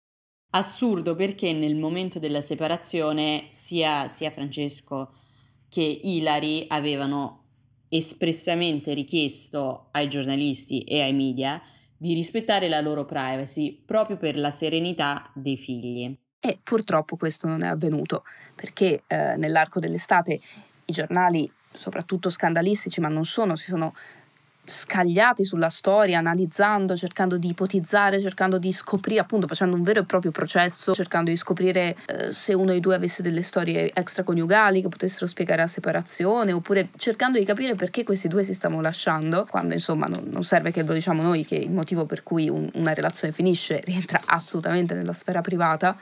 Assurdo 0.51 1.16
perché 1.16 1.51
nel 1.54 1.75
momento 1.75 2.18
della 2.18 2.42
separazione 2.42 3.46
sia, 3.50 4.08
sia 4.08 4.32
Francesco 4.32 5.12
che 5.70 6.00
Ilari 6.01 6.66
avevano 6.70 7.38
espressamente 7.89 8.93
richiesto 8.93 9.88
ai 9.91 10.08
giornalisti 10.08 10.84
e 10.84 11.01
ai 11.01 11.13
media 11.13 11.62
di 11.98 12.13
rispettare 12.13 12.69
la 12.69 12.79
loro 12.79 13.03
privacy 13.03 13.74
proprio 13.86 14.17
per 14.17 14.38
la 14.38 14.51
serenità 14.51 15.29
dei 15.34 15.58
figli. 15.58 16.15
E 16.39 16.58
purtroppo 16.63 17.17
questo 17.17 17.48
non 17.48 17.63
è 17.63 17.67
avvenuto 17.67 18.24
perché 18.55 19.03
eh, 19.08 19.36
nell'arco 19.36 19.79
dell'estate 19.79 20.39
i 20.86 20.93
giornali, 20.93 21.51
soprattutto 21.74 22.29
scandalistici, 22.29 23.01
ma 23.01 23.10
non 23.10 23.25
sono, 23.25 23.58
si 23.58 23.65
sono 23.65 23.93
scagliati 24.69 25.43
sulla 25.43 25.69
storia, 25.69 26.19
analizzando, 26.19 26.95
cercando 26.95 27.38
di 27.38 27.49
ipotizzare, 27.49 28.21
cercando 28.21 28.57
di 28.57 28.71
scoprire, 28.71 29.19
appunto 29.19 29.47
facendo 29.47 29.75
un 29.75 29.83
vero 29.83 30.01
e 30.01 30.03
proprio 30.03 30.31
processo, 30.31 30.93
cercando 30.93 31.29
di 31.29 31.35
scoprire 31.38 31.95
eh, 32.05 32.31
se 32.31 32.53
uno 32.53 32.71
dei 32.71 32.79
due 32.79 32.95
avesse 32.95 33.21
delle 33.21 33.41
storie 33.41 33.91
extraconiugali 33.93 34.81
che 34.81 34.89
potessero 34.89 35.25
spiegare 35.25 35.61
la 35.61 35.67
separazione, 35.67 36.51
oppure 36.51 36.89
cercando 36.97 37.39
di 37.39 37.45
capire 37.45 37.75
perché 37.75 38.03
questi 38.03 38.27
due 38.27 38.43
si 38.43 38.53
stavano 38.53 38.81
lasciando, 38.81 39.45
quando 39.49 39.73
insomma 39.73 40.07
non, 40.07 40.25
non 40.29 40.43
serve 40.43 40.71
che 40.71 40.83
lo 40.83 40.93
diciamo 40.93 41.21
noi 41.21 41.45
che 41.45 41.55
il 41.55 41.71
motivo 41.71 42.05
per 42.05 42.23
cui 42.23 42.49
un, 42.49 42.69
una 42.75 42.93
relazione 42.93 43.33
finisce 43.33 43.81
rientra 43.83 44.21
assolutamente 44.25 44.93
nella 44.93 45.13
sfera 45.13 45.41
privata 45.41 45.97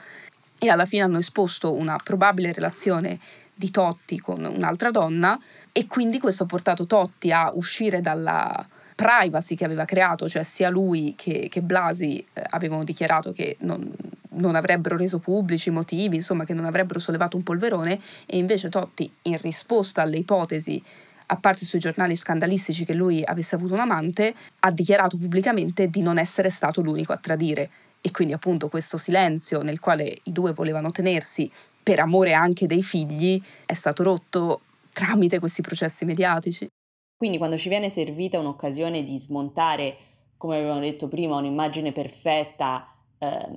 e 0.58 0.68
alla 0.68 0.86
fine 0.86 1.02
hanno 1.02 1.18
esposto 1.18 1.74
una 1.74 1.98
probabile 2.02 2.52
relazione 2.52 3.18
di 3.54 3.70
Totti 3.70 4.20
con 4.20 4.44
un'altra 4.44 4.90
donna 4.90 5.38
e 5.72 5.86
quindi 5.86 6.18
questo 6.20 6.44
ha 6.44 6.46
portato 6.46 6.86
Totti 6.86 7.32
a 7.32 7.50
uscire 7.54 8.00
dalla 8.00 8.66
privacy 8.94 9.54
che 9.54 9.64
aveva 9.64 9.84
creato, 9.84 10.28
cioè 10.28 10.42
sia 10.42 10.70
lui 10.70 11.14
che, 11.16 11.48
che 11.48 11.60
Blasi 11.62 12.18
eh, 12.32 12.42
avevano 12.50 12.82
dichiarato 12.82 13.30
che 13.30 13.56
non, 13.60 13.92
non 14.30 14.56
avrebbero 14.56 14.96
reso 14.96 15.20
pubblici 15.20 15.68
i 15.68 15.72
motivi, 15.72 16.16
insomma 16.16 16.44
che 16.44 16.54
non 16.54 16.64
avrebbero 16.64 16.98
sollevato 16.98 17.36
un 17.36 17.44
polverone 17.44 18.00
e 18.26 18.38
invece 18.38 18.68
Totti 18.68 19.10
in 19.22 19.38
risposta 19.38 20.02
alle 20.02 20.16
ipotesi 20.16 20.82
apparse 21.30 21.64
sui 21.64 21.78
giornali 21.78 22.16
scandalistici 22.16 22.84
che 22.84 22.94
lui 22.94 23.22
avesse 23.24 23.54
avuto 23.54 23.74
un 23.74 23.80
amante, 23.80 24.34
ha 24.60 24.70
dichiarato 24.70 25.16
pubblicamente 25.16 25.88
di 25.88 26.00
non 26.00 26.18
essere 26.18 26.50
stato 26.50 26.80
l'unico 26.80 27.12
a 27.12 27.18
tradire. 27.18 27.70
E 28.00 28.10
quindi 28.10 28.32
appunto 28.32 28.68
questo 28.68 28.96
silenzio 28.96 29.62
nel 29.62 29.80
quale 29.80 30.18
i 30.24 30.32
due 30.32 30.52
volevano 30.52 30.90
tenersi 30.90 31.50
per 31.82 32.00
amore 32.00 32.32
anche 32.34 32.66
dei 32.66 32.82
figli, 32.82 33.40
è 33.64 33.74
stato 33.74 34.02
rotto 34.02 34.60
tramite 34.92 35.38
questi 35.38 35.62
processi 35.62 36.04
mediatici. 36.04 36.68
Quindi 37.16 37.38
quando 37.38 37.56
ci 37.56 37.68
viene 37.68 37.88
servita 37.88 38.38
un'occasione 38.38 39.02
di 39.02 39.16
smontare, 39.16 39.96
come 40.36 40.56
avevamo 40.56 40.80
detto 40.80 41.08
prima, 41.08 41.36
un'immagine 41.36 41.92
perfetta 41.92 42.86
eh, 43.18 43.48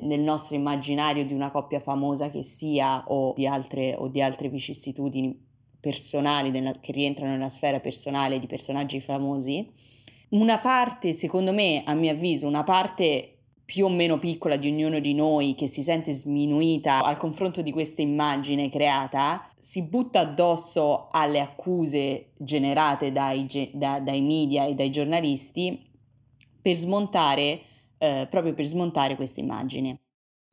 nel 0.00 0.20
nostro 0.20 0.54
immaginario 0.54 1.24
di 1.24 1.32
una 1.32 1.50
coppia 1.50 1.80
famosa 1.80 2.30
che 2.30 2.42
sia 2.42 3.02
o 3.08 3.32
di 3.34 3.46
altre, 3.46 3.94
o 3.96 4.08
di 4.08 4.22
altre 4.22 4.48
vicissitudini 4.48 5.46
personali 5.80 6.50
nella, 6.50 6.72
che 6.72 6.92
rientrano 6.92 7.32
nella 7.32 7.48
sfera 7.48 7.80
personale 7.80 8.38
di 8.38 8.46
personaggi 8.46 9.00
famosi, 9.00 9.66
una 10.30 10.58
parte, 10.58 11.12
secondo 11.12 11.52
me, 11.52 11.82
a 11.84 11.94
mio 11.94 12.12
avviso, 12.12 12.46
una 12.46 12.64
parte 12.64 13.37
più 13.68 13.84
o 13.84 13.90
meno 13.90 14.18
piccola 14.18 14.56
di 14.56 14.68
ognuno 14.68 14.98
di 14.98 15.12
noi 15.12 15.54
che 15.54 15.66
si 15.66 15.82
sente 15.82 16.10
sminuita 16.10 17.04
al 17.04 17.18
confronto 17.18 17.60
di 17.60 17.70
questa 17.70 18.00
immagine 18.00 18.70
creata, 18.70 19.46
si 19.58 19.86
butta 19.86 20.20
addosso 20.20 21.08
alle 21.10 21.40
accuse 21.40 22.30
generate 22.38 23.12
dai, 23.12 23.46
da, 23.74 24.00
dai 24.00 24.22
media 24.22 24.64
e 24.64 24.72
dai 24.72 24.90
giornalisti 24.90 25.86
per 26.62 26.74
smontare, 26.76 27.60
eh, 27.98 28.26
proprio 28.30 28.54
per 28.54 28.64
smontare 28.64 29.16
questa 29.16 29.40
immagine. 29.40 30.00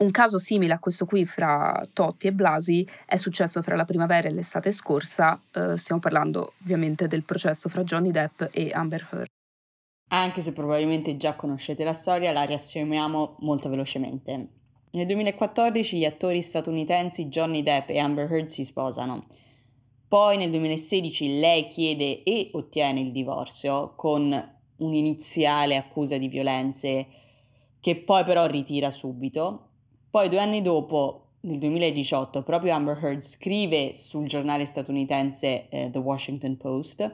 Un 0.03 0.11
caso 0.11 0.37
simile 0.37 0.73
a 0.73 0.79
questo 0.79 1.05
qui 1.05 1.25
fra 1.25 1.81
Totti 1.93 2.27
e 2.27 2.33
Blasi 2.33 2.85
è 3.05 3.15
successo 3.15 3.61
fra 3.61 3.77
la 3.77 3.85
primavera 3.85 4.27
e 4.27 4.31
l'estate 4.31 4.73
scorsa, 4.73 5.41
eh, 5.53 5.77
stiamo 5.77 6.01
parlando 6.01 6.55
ovviamente 6.63 7.07
del 7.07 7.23
processo 7.23 7.69
fra 7.69 7.85
Johnny 7.85 8.11
Depp 8.11 8.43
e 8.51 8.71
Amber 8.73 9.07
Heard. 9.09 9.34
Anche 10.09 10.41
se 10.41 10.53
probabilmente 10.53 11.17
già 11.17 11.35
conoscete 11.35 11.83
la 11.83 11.93
storia, 11.93 12.31
la 12.31 12.43
riassumiamo 12.43 13.37
molto 13.39 13.69
velocemente. 13.69 14.49
Nel 14.91 15.07
2014 15.07 15.97
gli 15.97 16.05
attori 16.05 16.41
statunitensi 16.41 17.27
Johnny 17.27 17.63
Depp 17.63 17.89
e 17.89 17.99
Amber 17.99 18.31
Heard 18.31 18.47
si 18.47 18.63
sposano. 18.63 19.19
Poi 20.07 20.37
nel 20.37 20.51
2016 20.51 21.39
lei 21.39 21.63
chiede 21.65 22.23
e 22.23 22.49
ottiene 22.53 23.01
il 23.01 23.11
divorzio 23.11 23.93
con 23.95 24.53
un'iniziale 24.77 25.75
accusa 25.75 26.17
di 26.17 26.27
violenze 26.27 27.07
che 27.81 27.97
poi 27.97 28.23
però 28.23 28.45
ritira 28.45 28.91
subito. 28.91 29.69
Poi 30.09 30.29
due 30.29 30.39
anni 30.39 30.61
dopo, 30.61 31.33
nel 31.41 31.59
2018, 31.59 32.43
proprio 32.43 32.73
Amber 32.73 32.97
Heard 33.03 33.21
scrive 33.21 33.93
sul 33.93 34.27
giornale 34.27 34.65
statunitense 34.65 35.67
eh, 35.67 35.89
The 35.91 35.99
Washington 35.99 36.55
Post 36.57 37.11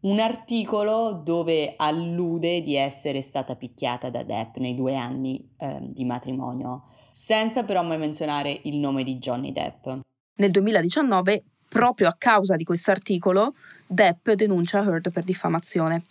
un 0.00 0.18
articolo 0.18 1.20
dove 1.22 1.74
allude 1.76 2.60
di 2.60 2.76
essere 2.76 3.20
stata 3.20 3.54
picchiata 3.56 4.08
da 4.08 4.22
Depp 4.22 4.56
nei 4.56 4.74
due 4.74 4.96
anni 4.96 5.46
eh, 5.58 5.78
di 5.82 6.04
matrimonio, 6.04 6.84
senza 7.10 7.64
però 7.64 7.82
mai 7.82 7.98
menzionare 7.98 8.60
il 8.64 8.76
nome 8.76 9.02
di 9.02 9.16
Johnny 9.16 9.52
Depp. 9.52 9.88
Nel 10.36 10.50
2019, 10.50 11.42
proprio 11.68 12.08
a 12.08 12.14
causa 12.16 12.56
di 12.56 12.64
questo 12.64 12.90
articolo, 12.90 13.54
Depp 13.86 14.30
denuncia 14.30 14.82
Heard 14.82 15.10
per 15.10 15.24
diffamazione. 15.24 16.04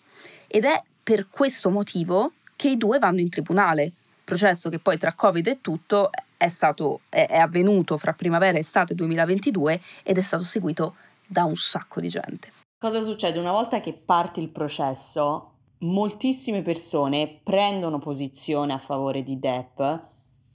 Ed 0.46 0.66
è 0.66 0.82
per 1.02 1.28
questo 1.30 1.70
motivo 1.70 2.34
che 2.56 2.70
i 2.70 2.78
due 2.78 3.00
vanno 3.00 3.22
in 3.22 3.30
tribunale, 3.30 3.92
processo 4.24 4.70
che 4.70 4.78
poi 4.78 5.00
tra 5.00 5.14
Covid 5.14 5.48
e 5.48 5.62
tutto 5.62 6.12
è, 6.38 6.48
stato, 6.48 7.02
è, 7.10 7.26
è 7.28 7.38
avvenuto 7.38 7.98
fra 7.98 8.14
primavera 8.14 8.58
e 8.58 8.62
estate 8.62 8.94
2022 8.94 9.82
ed 10.04 10.18
è 10.18 10.22
stato 10.22 10.44
seguito 10.44 10.96
da 11.26 11.46
un 11.46 11.56
sacco 11.56 12.00
di 12.00 12.08
gente. 12.08 12.59
Cosa 12.82 13.02
succede? 13.02 13.40
Una 13.40 13.52
volta 13.52 13.82
che 13.82 13.92
parte 13.92 14.40
il 14.40 14.52
processo, 14.52 15.56
moltissime 15.80 16.62
persone 16.62 17.42
prendono 17.44 18.00
posizione 18.00 18.72
a 18.72 18.78
favore 18.78 19.22
di 19.22 19.38
Depp 19.38 19.82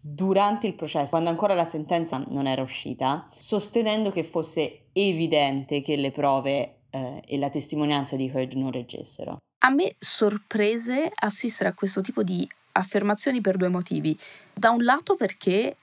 durante 0.00 0.66
il 0.66 0.74
processo, 0.74 1.10
quando 1.10 1.28
ancora 1.28 1.52
la 1.52 1.66
sentenza 1.66 2.24
non 2.30 2.46
era 2.46 2.62
uscita, 2.62 3.28
sostenendo 3.36 4.10
che 4.10 4.22
fosse 4.22 4.86
evidente 4.94 5.82
che 5.82 5.96
le 5.96 6.12
prove 6.12 6.76
eh, 6.88 7.22
e 7.26 7.36
la 7.36 7.50
testimonianza 7.50 8.16
di 8.16 8.32
Heard 8.32 8.54
non 8.54 8.72
reggessero. 8.72 9.36
A 9.58 9.68
me 9.68 9.94
sorprese 9.98 11.12
assistere 11.14 11.68
a 11.68 11.74
questo 11.74 12.00
tipo 12.00 12.22
di 12.22 12.48
affermazioni 12.72 13.42
per 13.42 13.58
due 13.58 13.68
motivi. 13.68 14.18
Da 14.54 14.70
un 14.70 14.82
lato 14.82 15.16
perché 15.16 15.76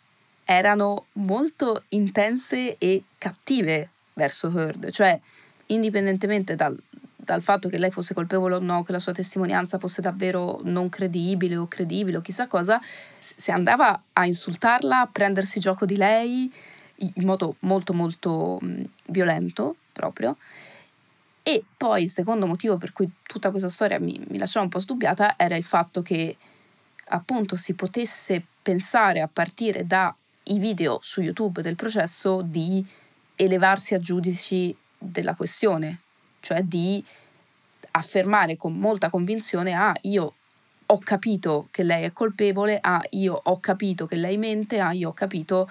erano 0.44 1.06
molto 1.14 1.84
intense 1.90 2.80
e 2.80 3.04
cattive 3.20 3.92
verso 4.16 4.50
Heard, 4.50 4.90
cioè 4.90 5.22
indipendentemente 5.68 6.56
dal, 6.56 6.78
dal 7.16 7.42
fatto 7.42 7.70
che 7.70 7.78
lei 7.78 7.92
fosse 7.92 8.14
colpevole 8.14 8.56
o 8.56 8.60
no, 8.60 8.84
che 8.84 8.92
la 8.92 9.00
sua 9.00 9.14
testimonianza 9.14 9.78
fosse 9.78 10.02
davvero 10.02 10.60
non 10.64 10.90
credibile 10.90 11.56
o 11.56 11.68
credibile 11.68 12.18
o 12.18 12.22
chissà 12.22 12.48
cosa, 12.48 12.80
si 13.18 13.52
andava 13.52 14.02
a 14.14 14.26
insultarla, 14.26 15.02
a 15.02 15.10
prendersi 15.12 15.60
gioco 15.60 15.86
di 15.86 15.96
lei 15.96 16.52
in 16.96 17.26
modo 17.26 17.56
molto 17.60 17.94
molto 17.94 18.60
mh, 18.62 18.84
violento 19.08 19.76
proprio. 19.92 20.38
E 21.44 21.64
poi 21.76 22.04
il 22.04 22.10
secondo 22.10 22.46
motivo 22.46 22.78
per 22.78 22.92
cui 22.94 23.10
tutta 23.24 23.50
questa 23.50 23.70
storia 23.70 24.00
mi, 24.00 24.24
mi 24.30 24.38
lasciava 24.38 24.66
un 24.66 24.72
po' 24.72 24.80
sdubbiata 24.80 25.36
era 25.38 25.56
il 25.56 25.64
fatto 25.64 26.02
che 26.02 26.38
appunto 27.06 27.56
si 27.56 27.74
potesse 27.74 28.44
pensare 28.62 29.22
a 29.22 29.30
partire 29.32 29.88
dai 29.88 30.14
video 30.60 31.00
su 31.02 31.22
YouTube 31.22 31.62
del 31.62 31.76
processo 31.76 32.42
di 32.44 32.86
elevarsi 33.36 33.96
a 33.96 34.00
giudici 34.00 34.76
della 35.02 35.36
questione, 35.36 36.00
cioè 36.40 36.62
di 36.62 37.04
affermare 37.92 38.56
con 38.56 38.78
molta 38.78 39.10
convinzione, 39.10 39.74
ah, 39.74 39.94
io 40.02 40.34
ho 40.86 41.00
capito 41.00 41.68
che 41.72 41.84
lei 41.84 42.04
è 42.04 42.14
colpevole, 42.14 42.78
ah, 42.80 43.02
io 43.12 43.40
ho 43.42 43.60
capito 43.60 44.06
che 44.06 44.16
lei 44.16 44.38
mente, 44.38 44.80
ah, 44.80 44.92
io 44.92 45.10
ho 45.10 45.14
capito, 45.14 45.70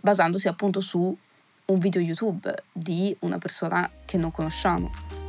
basandosi 0.00 0.48
appunto 0.48 0.80
su 0.80 1.16
un 1.64 1.78
video 1.78 2.00
YouTube 2.00 2.52
di 2.72 3.14
una 3.20 3.38
persona 3.38 3.88
che 4.04 4.16
non 4.16 4.30
conosciamo. 4.30 5.21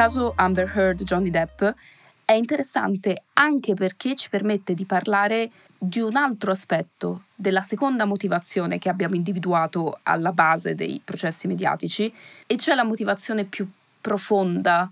Caso 0.00 0.32
Amber 0.34 0.72
Heard 0.74 1.02
Johnny 1.02 1.28
Depp 1.28 1.62
è 2.24 2.32
interessante 2.32 3.24
anche 3.34 3.74
perché 3.74 4.14
ci 4.14 4.30
permette 4.30 4.72
di 4.72 4.86
parlare 4.86 5.50
di 5.76 6.00
un 6.00 6.16
altro 6.16 6.52
aspetto 6.52 7.24
della 7.34 7.60
seconda 7.60 8.06
motivazione 8.06 8.78
che 8.78 8.88
abbiamo 8.88 9.14
individuato 9.14 10.00
alla 10.04 10.32
base 10.32 10.74
dei 10.74 11.02
processi 11.04 11.46
mediatici, 11.46 12.10
e 12.46 12.56
cioè 12.56 12.76
la 12.76 12.84
motivazione 12.84 13.44
più 13.44 13.70
profonda 14.00 14.90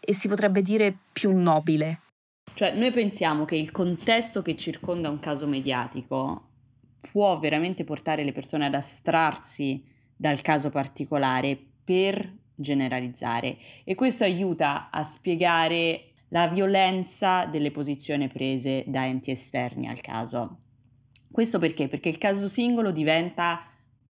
e 0.00 0.12
si 0.12 0.26
potrebbe 0.26 0.60
dire 0.60 0.92
più 1.12 1.30
nobile. 1.38 2.00
Cioè, 2.52 2.76
noi 2.76 2.90
pensiamo 2.90 3.44
che 3.44 3.54
il 3.54 3.70
contesto 3.70 4.42
che 4.42 4.56
circonda 4.56 5.08
un 5.08 5.20
caso 5.20 5.46
mediatico 5.46 6.48
può 7.12 7.38
veramente 7.38 7.84
portare 7.84 8.24
le 8.24 8.32
persone 8.32 8.66
ad 8.66 8.74
astrarsi 8.74 9.80
dal 10.16 10.40
caso 10.40 10.70
particolare 10.70 11.56
per 11.84 12.46
generalizzare 12.58 13.56
e 13.84 13.94
questo 13.94 14.24
aiuta 14.24 14.90
a 14.90 15.02
spiegare 15.04 16.02
la 16.28 16.48
violenza 16.48 17.46
delle 17.46 17.70
posizioni 17.70 18.28
prese 18.28 18.84
da 18.86 19.06
enti 19.06 19.30
esterni 19.30 19.88
al 19.88 20.00
caso. 20.00 20.58
Questo 21.30 21.58
perché? 21.58 21.88
Perché 21.88 22.08
il 22.08 22.18
caso 22.18 22.48
singolo 22.48 22.90
diventa 22.90 23.64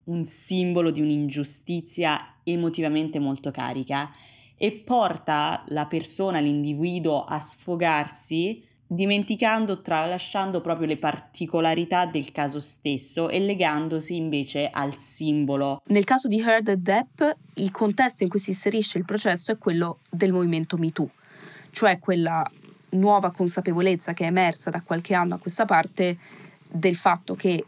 un 0.05 0.25
simbolo 0.25 0.91
di 0.91 1.01
un'ingiustizia 1.01 2.19
emotivamente 2.45 3.19
molto 3.19 3.51
carica 3.51 4.11
e 4.57 4.73
porta 4.73 5.65
la 5.69 5.87
persona, 5.87 6.39
l'individuo 6.39 7.25
a 7.25 7.39
sfogarsi 7.39 8.65
dimenticando, 8.87 9.81
tralasciando 9.81 10.61
proprio 10.61 10.87
le 10.87 10.97
particolarità 10.97 12.07
del 12.07 12.31
caso 12.31 12.61
stesso 12.61 13.29
e 13.29 13.41
legandosi 13.41 14.17
invece 14.17 14.69
al 14.71 14.97
simbolo. 14.97 15.83
Nel 15.87 16.05
caso 16.05 16.29
di 16.29 16.41
Heard 16.41 16.73
Depp, 16.73 17.23
il 17.55 17.71
contesto 17.71 18.23
in 18.23 18.29
cui 18.29 18.39
si 18.39 18.51
inserisce 18.51 18.99
il 18.99 19.05
processo 19.05 19.51
è 19.51 19.59
quello 19.59 19.99
del 20.09 20.33
movimento 20.33 20.77
MeToo, 20.77 21.11
cioè 21.71 21.99
quella 21.99 22.49
nuova 22.91 23.33
consapevolezza 23.33 24.15
che 24.15 24.25
è 24.25 24.29
emersa 24.29 24.71
da 24.71 24.83
qualche 24.83 25.15
anno 25.15 25.35
a 25.35 25.39
questa 25.39 25.65
parte 25.65 26.17
del 26.71 26.95
fatto 26.95 27.35
che 27.35 27.65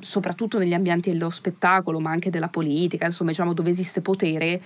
soprattutto 0.00 0.58
negli 0.58 0.74
ambienti 0.74 1.10
dello 1.10 1.30
spettacolo, 1.30 2.00
ma 2.00 2.10
anche 2.10 2.30
della 2.30 2.48
politica, 2.48 3.06
insomma, 3.06 3.30
diciamo 3.30 3.54
dove 3.54 3.70
esiste 3.70 4.02
potere, 4.02 4.60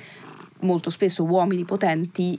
molto 0.61 0.91
spesso 0.91 1.23
uomini 1.23 1.65
potenti 1.65 2.39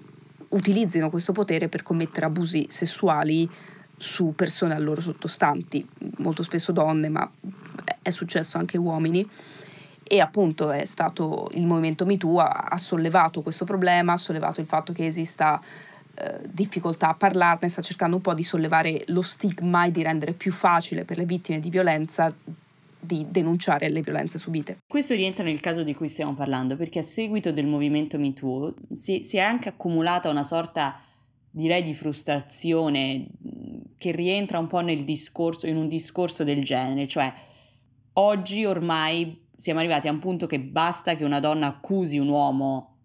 utilizzino 0.51 1.09
questo 1.09 1.31
potere 1.31 1.67
per 1.67 1.83
commettere 1.83 2.25
abusi 2.25 2.67
sessuali 2.69 3.49
su 3.97 4.33
persone 4.35 4.73
a 4.73 4.79
loro 4.79 5.01
sottostanti, 5.01 5.87
molto 6.17 6.43
spesso 6.43 6.71
donne, 6.71 7.09
ma 7.09 7.29
è 8.01 8.09
successo 8.09 8.57
anche 8.57 8.77
uomini. 8.77 9.27
E 10.03 10.19
appunto 10.19 10.71
è 10.71 10.85
stato 10.85 11.47
il 11.53 11.65
movimento 11.65 12.05
MeToo 12.05 12.39
ha, 12.39 12.65
ha 12.69 12.77
sollevato 12.77 13.41
questo 13.41 13.63
problema, 13.63 14.13
ha 14.13 14.17
sollevato 14.17 14.59
il 14.59 14.65
fatto 14.65 14.91
che 14.91 15.05
esista 15.05 15.61
eh, 16.15 16.39
difficoltà 16.49 17.09
a 17.09 17.13
parlarne, 17.13 17.69
sta 17.69 17.81
cercando 17.81 18.17
un 18.17 18.21
po' 18.21 18.33
di 18.33 18.43
sollevare 18.43 19.03
lo 19.07 19.21
stigma 19.21 19.85
e 19.85 19.91
di 19.91 20.03
rendere 20.03 20.33
più 20.33 20.51
facile 20.51 21.05
per 21.05 21.17
le 21.17 21.25
vittime 21.25 21.59
di 21.59 21.69
violenza 21.69 22.33
di 23.01 23.25
denunciare 23.29 23.89
le 23.89 24.01
violenze 24.01 24.37
subite. 24.37 24.77
Questo 24.87 25.15
rientra 25.15 25.43
nel 25.43 25.59
caso 25.59 25.83
di 25.83 25.93
cui 25.93 26.07
stiamo 26.07 26.33
parlando, 26.33 26.75
perché 26.75 26.99
a 26.99 27.03
seguito 27.03 27.51
del 27.51 27.67
movimento 27.67 28.17
MeToo 28.17 28.75
si, 28.91 29.23
si 29.23 29.37
è 29.37 29.41
anche 29.41 29.69
accumulata 29.69 30.29
una 30.29 30.43
sorta, 30.43 30.99
direi, 31.49 31.81
di 31.83 31.93
frustrazione 31.93 33.27
che 33.97 34.11
rientra 34.11 34.59
un 34.59 34.67
po' 34.67 34.79
nel 34.79 35.03
discorso, 35.03 35.67
in 35.67 35.77
un 35.77 35.87
discorso 35.87 36.43
del 36.43 36.63
genere, 36.63 37.07
cioè 37.07 37.31
oggi 38.13 38.65
ormai 38.65 39.45
siamo 39.55 39.79
arrivati 39.79 40.07
a 40.07 40.11
un 40.11 40.19
punto 40.19 40.47
che 40.47 40.59
basta 40.59 41.15
che 41.15 41.23
una 41.23 41.39
donna 41.39 41.67
accusi 41.67 42.17
un 42.17 42.29
uomo, 42.29 42.95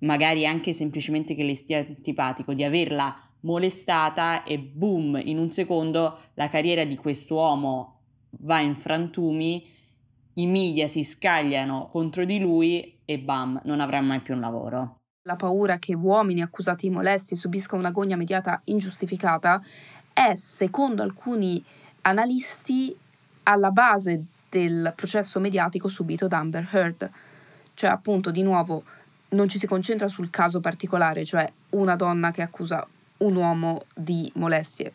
magari 0.00 0.46
anche 0.46 0.72
semplicemente 0.72 1.34
che 1.34 1.42
le 1.42 1.54
stia 1.54 1.78
antipatico, 1.78 2.54
di 2.54 2.64
averla 2.64 3.14
molestata 3.40 4.42
e 4.44 4.58
boom, 4.58 5.20
in 5.22 5.38
un 5.38 5.50
secondo 5.50 6.18
la 6.34 6.48
carriera 6.48 6.84
di 6.84 6.96
quest'uomo 6.96 7.94
va 8.40 8.60
in 8.60 8.74
frantumi, 8.74 9.64
i 10.34 10.46
media 10.46 10.86
si 10.86 11.02
scagliano 11.02 11.88
contro 11.90 12.24
di 12.24 12.38
lui 12.38 12.98
e 13.04 13.18
bam, 13.18 13.60
non 13.64 13.80
avrà 13.80 14.00
mai 14.00 14.20
più 14.20 14.34
un 14.34 14.40
lavoro. 14.40 14.96
La 15.22 15.36
paura 15.36 15.78
che 15.78 15.94
uomini 15.94 16.42
accusati 16.42 16.88
di 16.88 16.94
molestie 16.94 17.36
subiscano 17.36 17.80
una 17.80 17.90
gogna 17.90 18.16
mediata 18.16 18.60
ingiustificata 18.64 19.62
è, 20.12 20.34
secondo 20.34 21.02
alcuni 21.02 21.62
analisti, 22.02 22.96
alla 23.44 23.70
base 23.70 24.24
del 24.48 24.92
processo 24.94 25.40
mediatico 25.40 25.88
subito 25.88 26.28
da 26.28 26.38
Amber 26.38 26.68
Heard. 26.70 27.10
Cioè, 27.74 27.90
appunto, 27.90 28.30
di 28.30 28.42
nuovo, 28.42 28.84
non 29.30 29.48
ci 29.48 29.58
si 29.58 29.66
concentra 29.66 30.08
sul 30.08 30.30
caso 30.30 30.60
particolare, 30.60 31.24
cioè 31.24 31.50
una 31.70 31.96
donna 31.96 32.30
che 32.30 32.42
accusa 32.42 32.86
un 33.18 33.34
uomo 33.34 33.82
di 33.94 34.30
molestie 34.34 34.92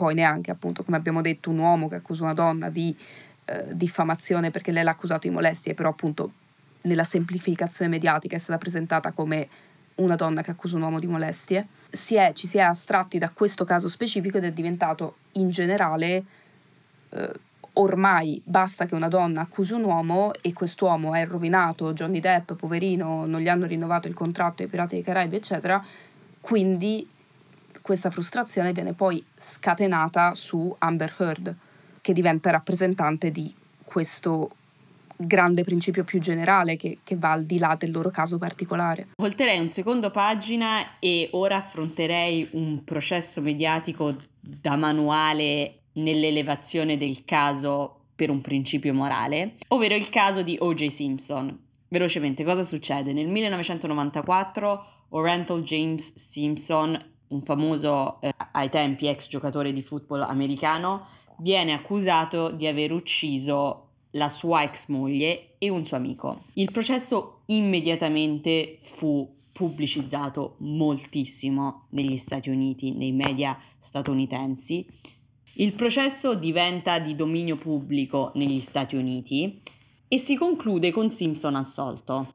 poi 0.00 0.14
neanche 0.14 0.50
appunto 0.50 0.82
come 0.82 0.96
abbiamo 0.96 1.20
detto 1.20 1.50
un 1.50 1.58
uomo 1.58 1.86
che 1.86 1.96
accusa 1.96 2.22
una 2.22 2.32
donna 2.32 2.70
di 2.70 2.96
eh, 3.44 3.64
diffamazione 3.72 4.50
perché 4.50 4.72
lei 4.72 4.82
l'ha 4.82 4.92
accusato 4.92 5.28
di 5.28 5.34
molestie, 5.34 5.74
però 5.74 5.90
appunto 5.90 6.32
nella 6.82 7.04
semplificazione 7.04 7.90
mediatica 7.90 8.34
è 8.34 8.38
stata 8.38 8.56
presentata 8.56 9.12
come 9.12 9.46
una 9.96 10.16
donna 10.16 10.40
che 10.40 10.52
accusa 10.52 10.76
un 10.76 10.82
uomo 10.84 11.00
di 11.00 11.06
molestie. 11.06 11.66
Si 11.90 12.14
è, 12.14 12.32
ci 12.32 12.46
si 12.46 12.56
è 12.56 12.62
astratti 12.62 13.18
da 13.18 13.28
questo 13.28 13.66
caso 13.66 13.90
specifico 13.90 14.38
ed 14.38 14.44
è 14.44 14.52
diventato 14.52 15.16
in 15.32 15.50
generale 15.50 16.24
eh, 17.10 17.32
ormai 17.74 18.40
basta 18.42 18.86
che 18.86 18.94
una 18.94 19.08
donna 19.08 19.42
accusi 19.42 19.74
un 19.74 19.84
uomo 19.84 20.32
e 20.40 20.54
quest'uomo 20.54 21.12
è 21.12 21.26
rovinato, 21.26 21.92
Johnny 21.92 22.20
Depp, 22.20 22.52
poverino, 22.52 23.26
non 23.26 23.38
gli 23.42 23.48
hanno 23.48 23.66
rinnovato 23.66 24.08
il 24.08 24.14
contratto 24.14 24.62
ai 24.62 24.68
Pirati 24.68 24.94
dei 24.94 25.04
Caraibi, 25.04 25.36
eccetera, 25.36 25.84
quindi 26.40 27.06
questa 27.82 28.10
frustrazione 28.10 28.72
viene 28.72 28.92
poi 28.92 29.24
scatenata 29.38 30.34
su 30.34 30.74
Amber 30.78 31.14
Heard, 31.18 31.56
che 32.00 32.12
diventa 32.12 32.50
rappresentante 32.50 33.30
di 33.30 33.52
questo 33.84 34.50
grande 35.26 35.64
principio 35.64 36.04
più 36.04 36.18
generale 36.18 36.76
che, 36.76 36.98
che, 37.04 37.16
va 37.16 37.32
al 37.32 37.44
di 37.44 37.58
là 37.58 37.76
del 37.78 37.90
loro 37.90 38.10
caso 38.10 38.38
particolare. 38.38 39.08
Volterei 39.16 39.58
un 39.58 39.68
secondo 39.68 40.10
pagina 40.10 40.98
e 40.98 41.28
ora 41.32 41.56
affronterei 41.56 42.48
un 42.52 42.84
processo 42.84 43.40
mediatico 43.42 44.14
da 44.40 44.76
manuale 44.76 45.80
nell'elevazione 45.94 46.96
del 46.96 47.24
caso 47.24 47.96
per 48.14 48.30
un 48.30 48.40
principio 48.40 48.94
morale, 48.94 49.54
ovvero 49.68 49.94
il 49.94 50.08
caso 50.08 50.42
di 50.42 50.56
O.J. 50.58 50.86
Simpson. 50.86 51.58
Velocemente, 51.88 52.44
cosa 52.44 52.62
succede? 52.62 53.12
Nel 53.12 53.28
1994 53.28 54.86
Oriental 55.10 55.62
James 55.62 56.14
Simpson 56.14 56.96
un 57.30 57.42
famoso 57.42 58.20
eh, 58.20 58.32
ai 58.52 58.68
tempi 58.68 59.06
ex 59.06 59.28
giocatore 59.28 59.72
di 59.72 59.82
football 59.82 60.22
americano, 60.22 61.06
viene 61.38 61.72
accusato 61.72 62.50
di 62.50 62.66
aver 62.66 62.92
ucciso 62.92 63.86
la 64.12 64.28
sua 64.28 64.62
ex 64.62 64.88
moglie 64.88 65.54
e 65.58 65.68
un 65.68 65.84
suo 65.84 65.96
amico. 65.96 66.42
Il 66.54 66.70
processo 66.70 67.42
immediatamente 67.46 68.76
fu 68.78 69.28
pubblicizzato 69.52 70.56
moltissimo 70.58 71.86
negli 71.90 72.16
Stati 72.16 72.50
Uniti, 72.50 72.92
nei 72.92 73.12
media 73.12 73.56
statunitensi. 73.78 74.86
Il 75.54 75.72
processo 75.72 76.34
diventa 76.34 76.98
di 76.98 77.14
dominio 77.14 77.56
pubblico 77.56 78.32
negli 78.34 78.60
Stati 78.60 78.96
Uniti 78.96 79.60
e 80.08 80.18
si 80.18 80.34
conclude 80.36 80.90
con 80.90 81.10
Simpson 81.10 81.56
assolto. 81.56 82.34